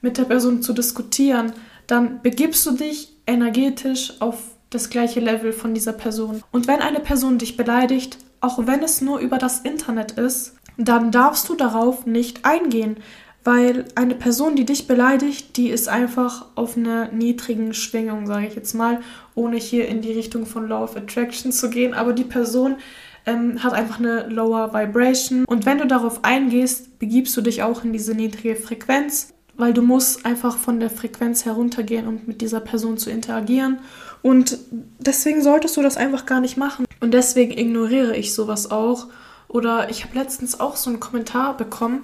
mit 0.00 0.18
der 0.18 0.24
Person 0.24 0.62
zu 0.62 0.72
diskutieren, 0.72 1.52
dann 1.88 2.22
begibst 2.22 2.64
du 2.64 2.72
dich 2.72 3.12
energetisch 3.26 4.14
auf 4.20 4.38
das 4.70 4.88
gleiche 4.88 5.20
Level 5.20 5.52
von 5.52 5.74
dieser 5.74 5.92
Person. 5.92 6.42
Und 6.52 6.68
wenn 6.68 6.80
eine 6.80 7.00
Person 7.00 7.38
dich 7.38 7.56
beleidigt, 7.56 8.18
auch 8.40 8.66
wenn 8.66 8.82
es 8.82 9.00
nur 9.00 9.18
über 9.18 9.38
das 9.38 9.60
Internet 9.60 10.12
ist, 10.12 10.54
dann 10.76 11.10
darfst 11.10 11.48
du 11.48 11.54
darauf 11.54 12.06
nicht 12.06 12.44
eingehen, 12.44 12.98
weil 13.46 13.84
eine 13.94 14.16
Person, 14.16 14.56
die 14.56 14.64
dich 14.64 14.88
beleidigt, 14.88 15.56
die 15.56 15.68
ist 15.68 15.88
einfach 15.88 16.46
auf 16.56 16.76
einer 16.76 17.12
niedrigen 17.12 17.74
Schwingung, 17.74 18.26
sage 18.26 18.48
ich 18.48 18.56
jetzt 18.56 18.74
mal, 18.74 19.00
ohne 19.36 19.56
hier 19.56 19.86
in 19.86 20.02
die 20.02 20.12
Richtung 20.12 20.46
von 20.46 20.68
Law 20.68 20.82
of 20.82 20.96
Attraction 20.96 21.52
zu 21.52 21.70
gehen. 21.70 21.94
Aber 21.94 22.12
die 22.12 22.24
Person 22.24 22.74
ähm, 23.24 23.62
hat 23.62 23.72
einfach 23.72 24.00
eine 24.00 24.26
lower 24.26 24.74
Vibration. 24.74 25.44
Und 25.44 25.64
wenn 25.64 25.78
du 25.78 25.86
darauf 25.86 26.24
eingehst, 26.24 26.98
begibst 26.98 27.36
du 27.36 27.40
dich 27.40 27.62
auch 27.62 27.84
in 27.84 27.92
diese 27.92 28.14
niedrige 28.14 28.56
Frequenz, 28.56 29.32
weil 29.56 29.72
du 29.72 29.82
musst 29.82 30.26
einfach 30.26 30.56
von 30.56 30.80
der 30.80 30.90
Frequenz 30.90 31.44
heruntergehen, 31.44 32.08
um 32.08 32.22
mit 32.26 32.40
dieser 32.40 32.58
Person 32.58 32.98
zu 32.98 33.10
interagieren. 33.10 33.78
Und 34.22 34.58
deswegen 34.98 35.40
solltest 35.40 35.76
du 35.76 35.82
das 35.82 35.96
einfach 35.96 36.26
gar 36.26 36.40
nicht 36.40 36.56
machen. 36.56 36.84
Und 36.98 37.14
deswegen 37.14 37.56
ignoriere 37.56 38.16
ich 38.16 38.34
sowas 38.34 38.72
auch. 38.72 39.06
Oder 39.46 39.88
ich 39.88 40.02
habe 40.02 40.18
letztens 40.18 40.58
auch 40.58 40.74
so 40.74 40.90
einen 40.90 40.98
Kommentar 40.98 41.56
bekommen, 41.56 42.02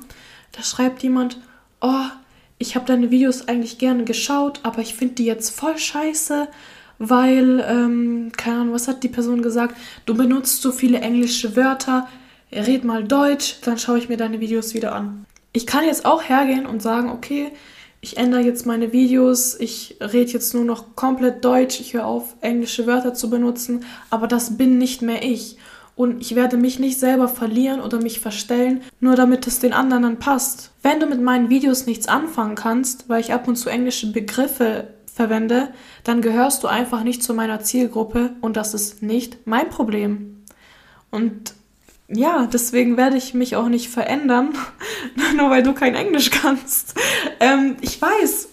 da 0.52 0.62
schreibt 0.62 1.02
jemand, 1.02 1.38
oh, 1.80 2.06
ich 2.58 2.76
habe 2.76 2.86
deine 2.86 3.10
Videos 3.10 3.48
eigentlich 3.48 3.78
gerne 3.78 4.04
geschaut, 4.04 4.60
aber 4.62 4.80
ich 4.80 4.94
finde 4.94 5.14
die 5.14 5.24
jetzt 5.24 5.50
voll 5.58 5.76
scheiße, 5.76 6.48
weil, 6.98 7.64
ähm, 7.68 8.30
keine 8.36 8.60
Ahnung, 8.60 8.74
was 8.74 8.86
hat 8.86 9.02
die 9.02 9.08
Person 9.08 9.42
gesagt? 9.42 9.76
Du 10.06 10.14
benutzt 10.14 10.62
so 10.62 10.70
viele 10.70 11.00
englische 11.00 11.56
Wörter, 11.56 12.08
red 12.52 12.84
mal 12.84 13.02
Deutsch, 13.02 13.56
dann 13.62 13.78
schaue 13.78 13.98
ich 13.98 14.08
mir 14.08 14.16
deine 14.16 14.40
Videos 14.40 14.74
wieder 14.74 14.94
an. 14.94 15.26
Ich 15.52 15.66
kann 15.66 15.84
jetzt 15.84 16.04
auch 16.04 16.22
hergehen 16.22 16.66
und 16.66 16.80
sagen, 16.80 17.10
okay, 17.10 17.50
ich 18.00 18.16
ändere 18.16 18.42
jetzt 18.42 18.66
meine 18.66 18.92
Videos, 18.92 19.58
ich 19.58 19.96
rede 20.00 20.32
jetzt 20.32 20.54
nur 20.54 20.64
noch 20.64 20.96
komplett 20.96 21.44
Deutsch, 21.44 21.80
ich 21.80 21.94
höre 21.94 22.06
auf, 22.06 22.34
englische 22.40 22.86
Wörter 22.86 23.14
zu 23.14 23.30
benutzen, 23.30 23.84
aber 24.10 24.26
das 24.26 24.56
bin 24.56 24.78
nicht 24.78 25.02
mehr 25.02 25.22
ich. 25.22 25.56
Und 25.94 26.20
ich 26.20 26.34
werde 26.34 26.56
mich 26.56 26.78
nicht 26.78 26.98
selber 26.98 27.28
verlieren 27.28 27.80
oder 27.80 28.00
mich 28.00 28.20
verstellen, 28.20 28.82
nur 29.00 29.14
damit 29.14 29.46
es 29.46 29.58
den 29.58 29.72
anderen 29.72 30.04
dann 30.04 30.18
passt. 30.18 30.70
Wenn 30.82 31.00
du 31.00 31.06
mit 31.06 31.20
meinen 31.20 31.50
Videos 31.50 31.86
nichts 31.86 32.08
anfangen 32.08 32.54
kannst, 32.54 33.08
weil 33.08 33.20
ich 33.20 33.32
ab 33.32 33.46
und 33.46 33.56
zu 33.56 33.68
englische 33.68 34.10
Begriffe 34.10 34.88
verwende, 35.12 35.68
dann 36.04 36.22
gehörst 36.22 36.62
du 36.62 36.68
einfach 36.68 37.04
nicht 37.04 37.22
zu 37.22 37.34
meiner 37.34 37.60
Zielgruppe 37.60 38.30
und 38.40 38.56
das 38.56 38.72
ist 38.72 39.02
nicht 39.02 39.46
mein 39.46 39.68
Problem. 39.68 40.44
Und 41.10 41.54
ja, 42.08 42.46
deswegen 42.46 42.96
werde 42.96 43.16
ich 43.16 43.34
mich 43.34 43.56
auch 43.56 43.68
nicht 43.68 43.90
verändern, 43.90 44.54
nur 45.36 45.50
weil 45.50 45.62
du 45.62 45.74
kein 45.74 45.94
Englisch 45.94 46.30
kannst. 46.30 46.94
Ähm, 47.40 47.76
ich 47.82 48.00
weiß, 48.00 48.48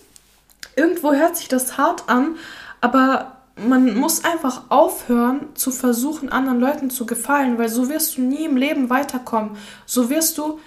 irgendwo 0.75 1.13
hört 1.13 1.37
sich 1.37 1.47
das 1.47 1.77
hart 1.77 2.09
an, 2.09 2.35
aber 2.81 3.38
man 3.67 3.97
muss 3.97 4.23
einfach 4.23 4.63
aufhören 4.69 5.47
zu 5.55 5.71
versuchen, 5.71 6.29
anderen 6.29 6.59
Leuten 6.59 6.89
zu 6.89 7.05
gefallen, 7.05 7.57
weil 7.57 7.69
so 7.69 7.89
wirst 7.89 8.17
du 8.17 8.21
nie 8.21 8.45
im 8.45 8.57
Leben 8.57 8.89
weiterkommen. 8.89 9.57
So 9.85 10.09
wirst 10.09 10.37
du 10.37 10.59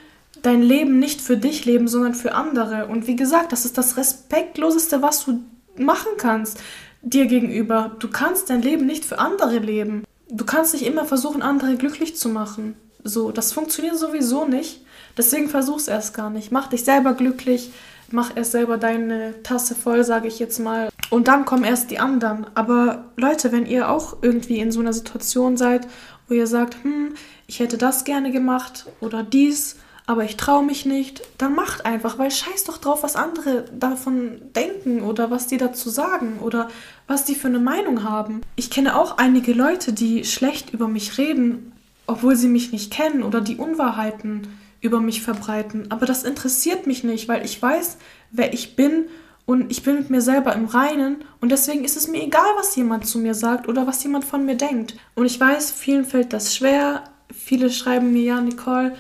dein 0.42 0.62
Leben 0.62 0.98
nicht 0.98 1.20
für 1.20 1.37
dich 1.37 1.64
leben, 1.64 1.88
sondern 1.88 2.14
für 2.14 2.35
andere. 2.35 2.87
Und 2.87 3.07
wie 3.07 3.16
gesagt, 3.16 3.52
das 3.52 3.64
ist 3.64 3.78
das 3.78 3.96
Respektloseste, 3.96 5.02
was 5.02 5.24
du 5.24 5.40
machen 5.76 6.12
kannst 6.18 6.61
dir 7.02 7.26
gegenüber. 7.26 7.96
Du 7.98 8.09
kannst 8.09 8.50
dein 8.50 8.62
Leben 8.62 8.87
nicht 8.87 9.05
für 9.05 9.18
andere 9.18 9.59
leben. 9.59 10.05
Du 10.28 10.44
kannst 10.44 10.72
nicht 10.72 10.87
immer 10.87 11.05
versuchen, 11.05 11.42
andere 11.42 11.76
glücklich 11.76 12.16
zu 12.16 12.28
machen. 12.28 12.76
So, 13.05 13.33
das 13.33 13.52
funktioniert 13.52 13.98
sowieso 13.98 14.46
nicht. 14.46 14.85
Deswegen 15.16 15.48
versuch's 15.48 15.88
erst 15.88 16.14
gar 16.14 16.31
nicht. 16.31 16.52
Mach 16.52 16.68
dich 16.68 16.85
selber 16.85 17.14
glücklich, 17.14 17.72
mach 18.11 18.35
erst 18.37 18.52
selber 18.52 18.78
deine 18.78 19.42
Tasse 19.42 19.74
voll, 19.74 20.05
sage 20.05 20.28
ich 20.28 20.38
jetzt 20.38 20.59
mal. 20.59 20.88
Und 21.12 21.29
dann 21.29 21.44
kommen 21.44 21.64
erst 21.64 21.90
die 21.90 21.98
anderen. 21.98 22.46
Aber 22.55 23.05
Leute, 23.18 23.53
wenn 23.53 23.66
ihr 23.66 23.90
auch 23.90 24.16
irgendwie 24.22 24.61
in 24.61 24.72
so 24.72 24.81
einer 24.81 24.94
Situation 24.94 25.59
seid, 25.59 25.87
wo 26.27 26.33
ihr 26.33 26.46
sagt, 26.46 26.83
hm, 26.85 27.12
ich 27.46 27.61
hätte 27.61 27.77
das 27.77 28.05
gerne 28.05 28.33
gemacht 28.33 28.87
oder 29.03 29.22
dies, 29.22 29.77
aber 30.07 30.25
ich 30.25 30.38
traue 30.38 30.64
mich 30.64 30.87
nicht, 30.87 31.20
dann 31.37 31.55
macht 31.55 31.85
einfach, 31.85 32.18
weil 32.18 32.31
scheiß 32.31 32.64
doch 32.64 32.79
drauf, 32.79 33.03
was 33.03 33.14
andere 33.14 33.66
davon 33.79 34.40
denken 34.57 35.03
oder 35.03 35.31
was 35.31 35.48
die 35.48 35.59
dazu 35.59 35.90
sagen 35.90 36.38
oder 36.40 36.70
was 37.07 37.27
die 37.27 37.35
für 37.35 37.48
eine 37.48 37.61
Meinung 37.61 38.05
haben. 38.05 38.40
Ich 38.57 38.70
kenne 38.70 38.96
auch 38.96 39.18
einige 39.18 39.53
Leute, 39.53 39.92
die 39.92 40.25
schlecht 40.25 40.72
über 40.72 40.88
mich 40.88 41.18
reden, 41.18 41.72
obwohl 42.07 42.37
sie 42.37 42.48
mich 42.48 42.72
nicht 42.72 42.90
kennen 42.90 43.22
oder 43.22 43.42
die 43.42 43.57
Unwahrheiten 43.57 44.48
über 44.81 45.01
mich 45.01 45.20
verbreiten. 45.20 45.90
Aber 45.90 46.07
das 46.07 46.25
interessiert 46.25 46.87
mich 46.87 47.05
nicht, 47.05 47.29
weil 47.29 47.44
ich 47.44 47.61
weiß, 47.61 47.98
wer 48.31 48.55
ich 48.55 48.77
bin 48.77 49.05
und 49.52 49.70
ich 49.70 49.82
bin 49.82 49.96
mit 49.96 50.08
mir 50.08 50.22
selber 50.22 50.54
im 50.54 50.64
Reinen 50.64 51.16
und 51.42 51.52
deswegen 51.52 51.84
ist 51.84 51.98
es 51.98 52.08
mir 52.08 52.22
egal, 52.22 52.48
was 52.56 52.74
jemand 52.74 53.06
zu 53.06 53.18
mir 53.18 53.34
sagt 53.34 53.68
oder 53.68 53.86
was 53.86 54.02
jemand 54.02 54.24
von 54.24 54.46
mir 54.46 54.56
denkt. 54.56 54.96
Und 55.14 55.26
ich 55.26 55.38
weiß, 55.38 55.72
vielen 55.72 56.06
fällt 56.06 56.32
das 56.32 56.56
schwer. 56.56 57.04
Viele 57.30 57.68
schreiben 57.68 58.14
mir, 58.14 58.22
ja, 58.22 58.40
Nicole, 58.40 58.94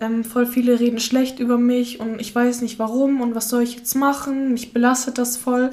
ähm, 0.00 0.24
voll 0.24 0.46
viele 0.46 0.80
reden 0.80 0.98
schlecht 0.98 1.38
über 1.38 1.56
mich 1.56 2.00
und 2.00 2.20
ich 2.20 2.34
weiß 2.34 2.62
nicht 2.62 2.80
warum 2.80 3.20
und 3.20 3.36
was 3.36 3.48
soll 3.48 3.62
ich 3.62 3.76
jetzt 3.76 3.94
machen. 3.94 4.52
Mich 4.52 4.72
belastet 4.72 5.18
das 5.18 5.36
voll. 5.36 5.70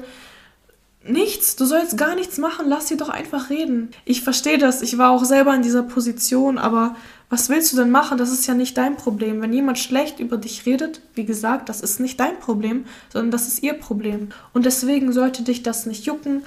Nichts, 1.02 1.56
du 1.56 1.64
sollst 1.64 1.96
gar 1.96 2.14
nichts 2.14 2.36
machen, 2.36 2.66
lass 2.68 2.88
sie 2.88 2.98
doch 2.98 3.08
einfach 3.08 3.48
reden. 3.48 3.90
Ich 4.04 4.22
verstehe 4.22 4.58
das, 4.58 4.82
ich 4.82 4.98
war 4.98 5.10
auch 5.10 5.24
selber 5.24 5.54
in 5.54 5.62
dieser 5.62 5.82
Position, 5.82 6.58
aber 6.58 6.94
was 7.30 7.48
willst 7.48 7.72
du 7.72 7.78
denn 7.78 7.90
machen? 7.90 8.18
Das 8.18 8.30
ist 8.32 8.46
ja 8.46 8.54
nicht 8.54 8.76
dein 8.76 8.96
Problem. 8.96 9.40
Wenn 9.40 9.52
jemand 9.52 9.78
schlecht 9.78 10.20
über 10.20 10.36
dich 10.36 10.66
redet, 10.66 11.00
wie 11.14 11.24
gesagt, 11.24 11.70
das 11.70 11.80
ist 11.80 12.00
nicht 12.00 12.20
dein 12.20 12.38
Problem, 12.38 12.84
sondern 13.08 13.30
das 13.30 13.48
ist 13.48 13.62
ihr 13.62 13.74
Problem. 13.74 14.28
Und 14.52 14.66
deswegen 14.66 15.12
sollte 15.12 15.42
dich 15.42 15.62
das 15.62 15.86
nicht 15.86 16.04
jucken. 16.04 16.42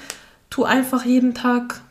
Tu 0.50 0.66
einfach 0.66 1.04
jeden 1.04 1.34
Tag 1.34 1.82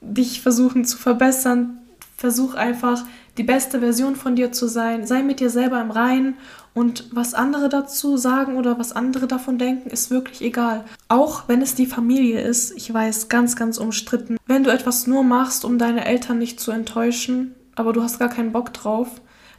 dich 0.00 0.40
versuchen 0.40 0.84
zu 0.84 0.96
verbessern. 0.96 1.78
Versuch 2.16 2.54
einfach 2.54 3.04
die 3.38 3.42
beste 3.42 3.80
Version 3.80 4.16
von 4.16 4.34
dir 4.34 4.52
zu 4.52 4.66
sein. 4.68 5.06
Sei 5.06 5.22
mit 5.22 5.40
dir 5.40 5.50
selber 5.50 5.80
im 5.80 5.90
Reinen 5.90 6.36
und 6.78 7.06
was 7.10 7.34
andere 7.34 7.68
dazu 7.68 8.16
sagen 8.16 8.56
oder 8.56 8.78
was 8.78 8.92
andere 8.92 9.26
davon 9.26 9.58
denken, 9.58 9.90
ist 9.90 10.12
wirklich 10.12 10.42
egal. 10.42 10.84
Auch 11.08 11.48
wenn 11.48 11.60
es 11.60 11.74
die 11.74 11.86
Familie 11.86 12.40
ist, 12.40 12.70
ich 12.70 12.94
weiß, 12.94 13.28
ganz, 13.28 13.56
ganz 13.56 13.78
umstritten. 13.78 14.36
Wenn 14.46 14.62
du 14.62 14.70
etwas 14.70 15.08
nur 15.08 15.24
machst, 15.24 15.64
um 15.64 15.78
deine 15.78 16.04
Eltern 16.04 16.38
nicht 16.38 16.60
zu 16.60 16.70
enttäuschen, 16.70 17.56
aber 17.74 17.92
du 17.92 18.00
hast 18.00 18.20
gar 18.20 18.28
keinen 18.28 18.52
Bock 18.52 18.72
drauf, 18.72 19.08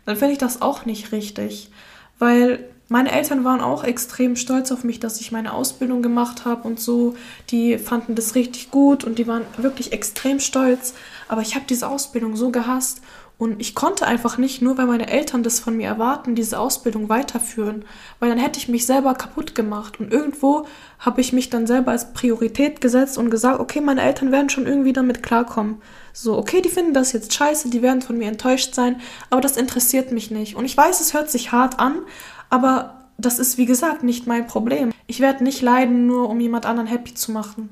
dann 0.05 0.15
finde 0.15 0.31
ich 0.31 0.37
das 0.37 0.61
auch 0.61 0.85
nicht 0.85 1.11
richtig. 1.11 1.71
Weil 2.19 2.63
meine 2.87 3.11
Eltern 3.11 3.43
waren 3.43 3.59
auch 3.59 3.83
extrem 3.83 4.37
stolz 4.37 4.71
auf 4.71 4.85
mich, 4.85 5.01
dass 5.01 5.19
ich 5.19 5.33
meine 5.33 5.51
Ausbildung 5.51 6.01
gemacht 6.01 6.45
habe 6.45 6.65
und 6.65 6.79
so. 6.79 7.17
Die 7.49 7.77
fanden 7.79 8.15
das 8.15 8.33
richtig 8.33 8.71
gut 8.71 9.03
und 9.03 9.19
die 9.19 9.27
waren 9.27 9.43
wirklich 9.57 9.91
extrem 9.91 10.39
stolz. 10.39 10.93
Aber 11.27 11.41
ich 11.41 11.55
habe 11.55 11.65
diese 11.67 11.89
Ausbildung 11.89 12.37
so 12.37 12.49
gehasst 12.49 13.01
und 13.39 13.61
ich 13.61 13.73
konnte 13.73 14.05
einfach 14.05 14.37
nicht, 14.37 14.61
nur 14.61 14.77
weil 14.77 14.85
meine 14.85 15.09
Eltern 15.09 15.43
das 15.43 15.61
von 15.61 15.77
mir 15.77 15.87
erwarten, 15.87 16.35
diese 16.35 16.59
Ausbildung 16.59 17.07
weiterführen, 17.07 17.85
weil 18.19 18.27
dann 18.27 18.37
hätte 18.37 18.59
ich 18.59 18.67
mich 18.67 18.85
selber 18.85 19.13
kaputt 19.13 19.55
gemacht. 19.55 19.97
Und 19.97 20.11
irgendwo 20.11 20.65
habe 20.99 21.21
ich 21.21 21.31
mich 21.31 21.49
dann 21.49 21.65
selber 21.65 21.91
als 21.91 22.11
Priorität 22.11 22.81
gesetzt 22.81 23.17
und 23.17 23.29
gesagt, 23.29 23.61
okay, 23.61 23.79
meine 23.79 24.01
Eltern 24.01 24.33
werden 24.33 24.49
schon 24.49 24.67
irgendwie 24.67 24.91
damit 24.91 25.23
klarkommen. 25.23 25.81
So, 26.11 26.37
okay, 26.37 26.61
die 26.61 26.67
finden 26.67 26.93
das 26.93 27.13
jetzt 27.13 27.33
scheiße, 27.33 27.69
die 27.69 27.81
werden 27.81 28.01
von 28.01 28.17
mir 28.17 28.27
enttäuscht 28.27 28.75
sein, 28.75 28.99
aber 29.29 29.39
das 29.39 29.55
interessiert 29.55 30.11
mich 30.11 30.31
nicht. 30.31 30.57
Und 30.57 30.65
ich 30.65 30.75
weiß, 30.75 30.99
es 30.99 31.13
hört 31.13 31.31
sich 31.31 31.53
hart 31.53 31.79
an, 31.79 31.99
aber 32.49 33.07
das 33.17 33.39
ist, 33.39 33.57
wie 33.57 33.65
gesagt, 33.65 34.03
nicht 34.03 34.27
mein 34.27 34.47
Problem. 34.47 34.91
Ich 35.07 35.21
werde 35.21 35.45
nicht 35.45 35.61
leiden, 35.61 36.07
nur 36.07 36.29
um 36.29 36.41
jemand 36.41 36.65
anderen 36.65 36.87
happy 36.89 37.13
zu 37.13 37.31
machen. 37.31 37.69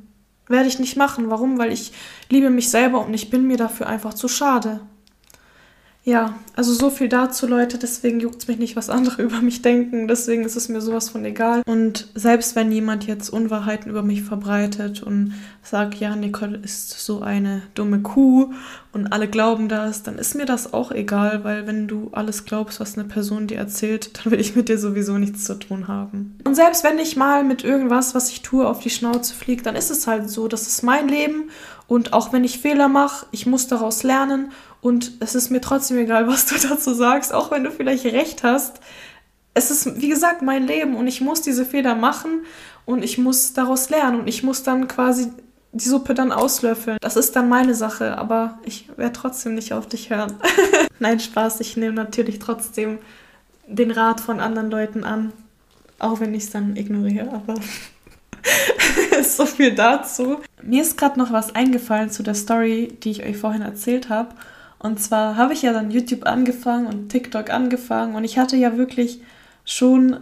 Werde 0.47 0.69
ich 0.69 0.79
nicht 0.79 0.95
machen. 0.95 1.29
Warum? 1.29 1.57
Weil 1.57 1.73
ich 1.73 1.91
liebe 2.29 2.49
mich 2.49 2.69
selber 2.69 3.05
und 3.05 3.13
ich 3.13 3.29
bin 3.29 3.47
mir 3.47 3.57
dafür 3.57 3.87
einfach 3.87 4.13
zu 4.13 4.29
schade. 4.29 4.79
Ja, 6.07 6.39
also 6.55 6.73
so 6.73 6.89
viel 6.89 7.09
dazu, 7.09 7.47
Leute. 7.47 7.77
Deswegen 7.77 8.21
juckt 8.21 8.37
es 8.37 8.47
mich 8.47 8.59
nicht, 8.59 8.77
was 8.77 8.89
andere 8.89 9.21
über 9.23 9.41
mich 9.41 9.61
denken. 9.61 10.07
Deswegen 10.07 10.45
ist 10.45 10.55
es 10.55 10.69
mir 10.69 10.79
sowas 10.79 11.09
von 11.09 11.25
egal. 11.25 11.63
Und 11.65 12.07
selbst 12.15 12.55
wenn 12.55 12.71
jemand 12.71 13.05
jetzt 13.05 13.29
Unwahrheiten 13.29 13.89
über 13.91 14.03
mich 14.03 14.23
verbreitet 14.23 15.03
und 15.03 15.33
sagt, 15.61 15.95
ja, 15.95 16.15
Nicole 16.15 16.59
ist 16.63 16.91
so 16.91 17.19
eine 17.19 17.61
dumme 17.75 17.99
Kuh 18.03 18.53
und 18.93 19.07
alle 19.07 19.27
glauben 19.27 19.67
das, 19.67 20.01
dann 20.01 20.17
ist 20.17 20.33
mir 20.33 20.45
das 20.45 20.71
auch 20.71 20.93
egal, 20.93 21.43
weil 21.43 21.67
wenn 21.67 21.89
du 21.89 22.07
alles 22.13 22.45
glaubst, 22.45 22.79
was 22.79 22.97
eine 22.97 23.09
Person 23.09 23.47
dir 23.47 23.57
erzählt, 23.57 24.17
dann 24.23 24.31
will 24.31 24.39
ich 24.39 24.55
mit 24.55 24.69
dir 24.69 24.77
sowieso 24.77 25.17
nichts 25.17 25.43
zu 25.43 25.59
tun 25.59 25.89
haben. 25.89 26.37
Und 26.45 26.55
selbst 26.55 26.85
wenn 26.85 26.99
ich 26.99 27.17
mal 27.17 27.43
mit 27.43 27.65
irgendwas, 27.65 28.15
was 28.15 28.31
ich 28.31 28.43
tue, 28.43 28.65
auf 28.65 28.79
die 28.79 28.91
Schnauze 28.91 29.33
fliege, 29.33 29.61
dann 29.61 29.75
ist 29.75 29.91
es 29.91 30.07
halt 30.07 30.29
so. 30.29 30.47
Das 30.47 30.67
ist 30.67 30.83
mein 30.83 31.09
Leben 31.09 31.49
und 31.87 32.13
auch 32.13 32.33
wenn 32.33 32.43
ich 32.43 32.59
Fehler 32.59 32.89
mache, 32.89 33.25
ich 33.31 33.45
muss 33.45 33.67
daraus 33.67 34.03
lernen. 34.03 34.51
Und 34.81 35.13
es 35.19 35.35
ist 35.35 35.49
mir 35.49 35.61
trotzdem 35.61 35.97
egal, 35.97 36.27
was 36.27 36.45
du 36.45 36.55
dazu 36.67 36.93
sagst, 36.93 37.33
auch 37.33 37.51
wenn 37.51 37.63
du 37.63 37.71
vielleicht 37.71 38.05
recht 38.05 38.43
hast. 38.43 38.79
Es 39.53 39.71
ist, 39.71 39.99
wie 39.99 40.09
gesagt, 40.09 40.41
mein 40.41 40.67
Leben. 40.67 40.95
Und 40.95 41.07
ich 41.07 41.21
muss 41.21 41.41
diese 41.41 41.65
Fehler 41.65 41.95
machen. 41.95 42.45
Und 42.85 43.03
ich 43.03 43.17
muss 43.17 43.53
daraus 43.53 43.89
lernen. 43.89 44.19
Und 44.21 44.27
ich 44.27 44.43
muss 44.43 44.63
dann 44.63 44.87
quasi 44.87 45.31
die 45.71 45.87
Suppe 45.87 46.13
dann 46.13 46.31
auslöffeln. 46.31 46.97
Das 47.01 47.15
ist 47.15 47.35
dann 47.35 47.49
meine 47.49 47.75
Sache, 47.75 48.17
aber 48.17 48.59
ich 48.63 48.89
werde 48.97 49.13
trotzdem 49.13 49.55
nicht 49.55 49.73
auf 49.73 49.87
dich 49.87 50.09
hören. 50.09 50.33
Nein, 50.99 51.19
Spaß, 51.19 51.59
ich 51.59 51.77
nehme 51.77 51.93
natürlich 51.93 52.39
trotzdem 52.39 52.99
den 53.67 53.91
Rat 53.91 54.19
von 54.19 54.39
anderen 54.39 54.71
Leuten 54.71 55.03
an, 55.03 55.33
auch 55.99 56.19
wenn 56.19 56.33
ich 56.33 56.43
es 56.43 56.49
dann 56.51 56.75
ignoriere, 56.75 57.31
aber 57.31 57.55
so 59.23 59.45
viel 59.45 59.73
dazu. 59.73 60.37
Mir 60.61 60.81
ist 60.81 60.97
gerade 60.97 61.19
noch 61.19 61.31
was 61.31 61.55
eingefallen 61.55 62.09
zu 62.09 62.23
der 62.23 62.35
Story, 62.35 62.97
die 63.03 63.11
ich 63.11 63.23
euch 63.23 63.37
vorhin 63.37 63.61
erzählt 63.61 64.09
habe. 64.09 64.29
Und 64.79 65.01
zwar 65.01 65.37
habe 65.37 65.53
ich 65.53 65.63
ja 65.63 65.73
dann 65.73 65.91
YouTube 65.91 66.25
angefangen 66.25 66.87
und 66.87 67.09
TikTok 67.09 67.49
angefangen 67.49 68.15
und 68.15 68.23
ich 68.23 68.37
hatte 68.37 68.57
ja 68.57 68.77
wirklich 68.77 69.21
schon 69.65 70.19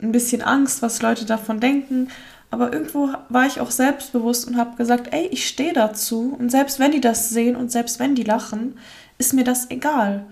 ein 0.00 0.12
bisschen 0.12 0.42
Angst, 0.42 0.82
was 0.82 1.02
Leute 1.02 1.24
davon 1.24 1.60
denken. 1.60 2.08
Aber 2.50 2.72
irgendwo 2.72 3.10
war 3.28 3.46
ich 3.46 3.60
auch 3.60 3.70
selbstbewusst 3.70 4.46
und 4.46 4.56
habe 4.56 4.76
gesagt, 4.76 5.12
ey, 5.12 5.26
ich 5.26 5.46
stehe 5.46 5.72
dazu. 5.72 6.36
Und 6.38 6.50
selbst 6.50 6.78
wenn 6.78 6.92
die 6.92 7.00
das 7.00 7.30
sehen 7.30 7.56
und 7.56 7.72
selbst 7.72 7.98
wenn 7.98 8.14
die 8.14 8.22
lachen, 8.22 8.78
ist 9.18 9.34
mir 9.34 9.44
das 9.44 9.70
egal. 9.70 10.24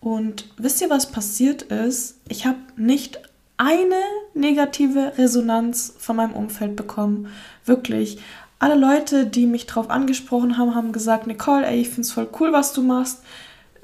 Und 0.00 0.50
wisst 0.58 0.82
ihr, 0.82 0.90
was 0.90 1.10
passiert 1.10 1.62
ist? 1.62 2.20
Ich 2.28 2.44
habe 2.46 2.58
nicht 2.76 3.18
eine 3.56 4.00
negative 4.34 5.12
Resonanz 5.16 5.94
von 5.98 6.16
meinem 6.16 6.32
Umfeld 6.34 6.76
bekommen. 6.76 7.28
Wirklich 7.64 8.18
alle 8.58 8.74
Leute, 8.76 9.26
die 9.26 9.46
mich 9.46 9.66
drauf 9.66 9.90
angesprochen 9.90 10.56
haben, 10.56 10.74
haben 10.74 10.92
gesagt, 10.92 11.26
Nicole, 11.26 11.66
ey, 11.66 11.80
ich 11.80 11.90
find's 11.90 12.12
voll 12.12 12.28
cool, 12.40 12.52
was 12.52 12.72
du 12.72 12.82
machst. 12.82 13.22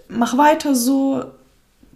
Mach 0.08 0.36
weiter 0.36 0.74
so, 0.74 1.24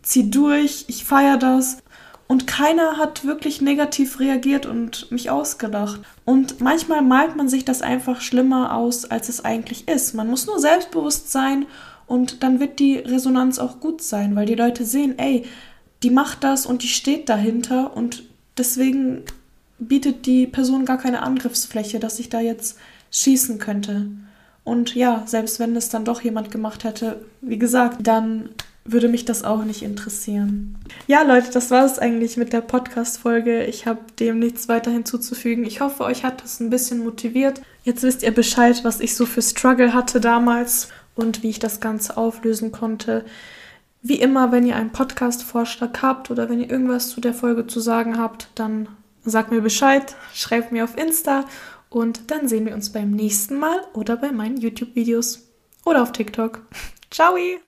zieh 0.02 0.30
durch, 0.30 0.84
ich 0.88 1.04
feiere 1.04 1.38
das. 1.38 1.78
Und 2.26 2.46
keiner 2.46 2.96
hat 2.96 3.24
wirklich 3.24 3.60
negativ 3.60 4.18
reagiert 4.18 4.66
und 4.66 5.10
mich 5.10 5.30
ausgedacht. 5.30 6.00
Und 6.24 6.60
manchmal 6.60 7.02
malt 7.02 7.36
man 7.36 7.48
sich 7.48 7.64
das 7.64 7.82
einfach 7.82 8.20
schlimmer 8.20 8.74
aus, 8.74 9.04
als 9.04 9.28
es 9.28 9.44
eigentlich 9.44 9.88
ist. 9.88 10.14
Man 10.14 10.28
muss 10.28 10.46
nur 10.46 10.58
selbstbewusst 10.58 11.30
sein 11.30 11.66
und 12.06 12.42
dann 12.42 12.60
wird 12.60 12.78
die 12.78 12.96
Resonanz 12.98 13.58
auch 13.58 13.80
gut 13.80 14.02
sein, 14.02 14.36
weil 14.36 14.46
die 14.46 14.54
Leute 14.54 14.84
sehen, 14.84 15.18
ey, 15.18 15.44
die 16.04 16.10
macht 16.10 16.44
das 16.44 16.66
und 16.66 16.82
die 16.82 16.88
steht 16.88 17.28
dahinter 17.28 17.96
und 17.96 18.24
deswegen 18.58 19.22
bietet 19.78 20.26
die 20.26 20.46
Person 20.46 20.84
gar 20.84 20.98
keine 20.98 21.22
Angriffsfläche, 21.22 21.98
dass 21.98 22.20
ich 22.20 22.28
da 22.28 22.40
jetzt 22.40 22.78
schießen 23.10 23.58
könnte. 23.58 24.06
Und 24.64 24.94
ja, 24.94 25.22
selbst 25.26 25.58
wenn 25.58 25.74
es 25.76 25.88
dann 25.88 26.04
doch 26.04 26.20
jemand 26.20 26.50
gemacht 26.50 26.84
hätte, 26.84 27.24
wie 27.40 27.58
gesagt, 27.58 28.06
dann 28.06 28.50
würde 28.84 29.08
mich 29.08 29.24
das 29.24 29.44
auch 29.44 29.64
nicht 29.64 29.82
interessieren. 29.82 30.76
Ja, 31.06 31.22
Leute, 31.22 31.50
das 31.50 31.70
war 31.70 31.86
es 31.86 31.98
eigentlich 31.98 32.36
mit 32.36 32.52
der 32.52 32.60
Podcast-Folge. 32.60 33.64
Ich 33.64 33.86
habe 33.86 34.00
dem 34.20 34.38
nichts 34.38 34.68
weiter 34.68 34.90
hinzuzufügen. 34.90 35.64
Ich 35.64 35.80
hoffe, 35.80 36.04
euch 36.04 36.22
hat 36.22 36.42
das 36.42 36.60
ein 36.60 36.68
bisschen 36.68 37.02
motiviert. 37.02 37.62
Jetzt 37.82 38.02
wisst 38.02 38.22
ihr 38.22 38.32
Bescheid, 38.32 38.84
was 38.84 39.00
ich 39.00 39.16
so 39.16 39.24
für 39.24 39.40
Struggle 39.40 39.94
hatte 39.94 40.20
damals 40.20 40.88
und 41.14 41.42
wie 41.42 41.48
ich 41.48 41.60
das 41.60 41.80
Ganze 41.80 42.18
auflösen 42.18 42.72
konnte. 42.72 43.24
Wie 44.06 44.20
immer, 44.20 44.52
wenn 44.52 44.66
ihr 44.66 44.76
einen 44.76 44.92
Podcast-Vorschlag 44.92 46.02
habt 46.02 46.30
oder 46.30 46.50
wenn 46.50 46.60
ihr 46.60 46.70
irgendwas 46.70 47.08
zu 47.08 47.22
der 47.22 47.32
Folge 47.32 47.66
zu 47.66 47.80
sagen 47.80 48.18
habt, 48.18 48.48
dann 48.54 48.86
sagt 49.24 49.50
mir 49.50 49.62
Bescheid, 49.62 50.14
schreibt 50.34 50.72
mir 50.72 50.84
auf 50.84 50.98
Insta 50.98 51.46
und 51.88 52.30
dann 52.30 52.46
sehen 52.46 52.66
wir 52.66 52.74
uns 52.74 52.92
beim 52.92 53.12
nächsten 53.12 53.58
Mal 53.58 53.80
oder 53.94 54.18
bei 54.18 54.30
meinen 54.30 54.58
YouTube-Videos 54.58 55.48
oder 55.86 56.02
auf 56.02 56.12
TikTok. 56.12 56.60
Ciao! 57.10 57.34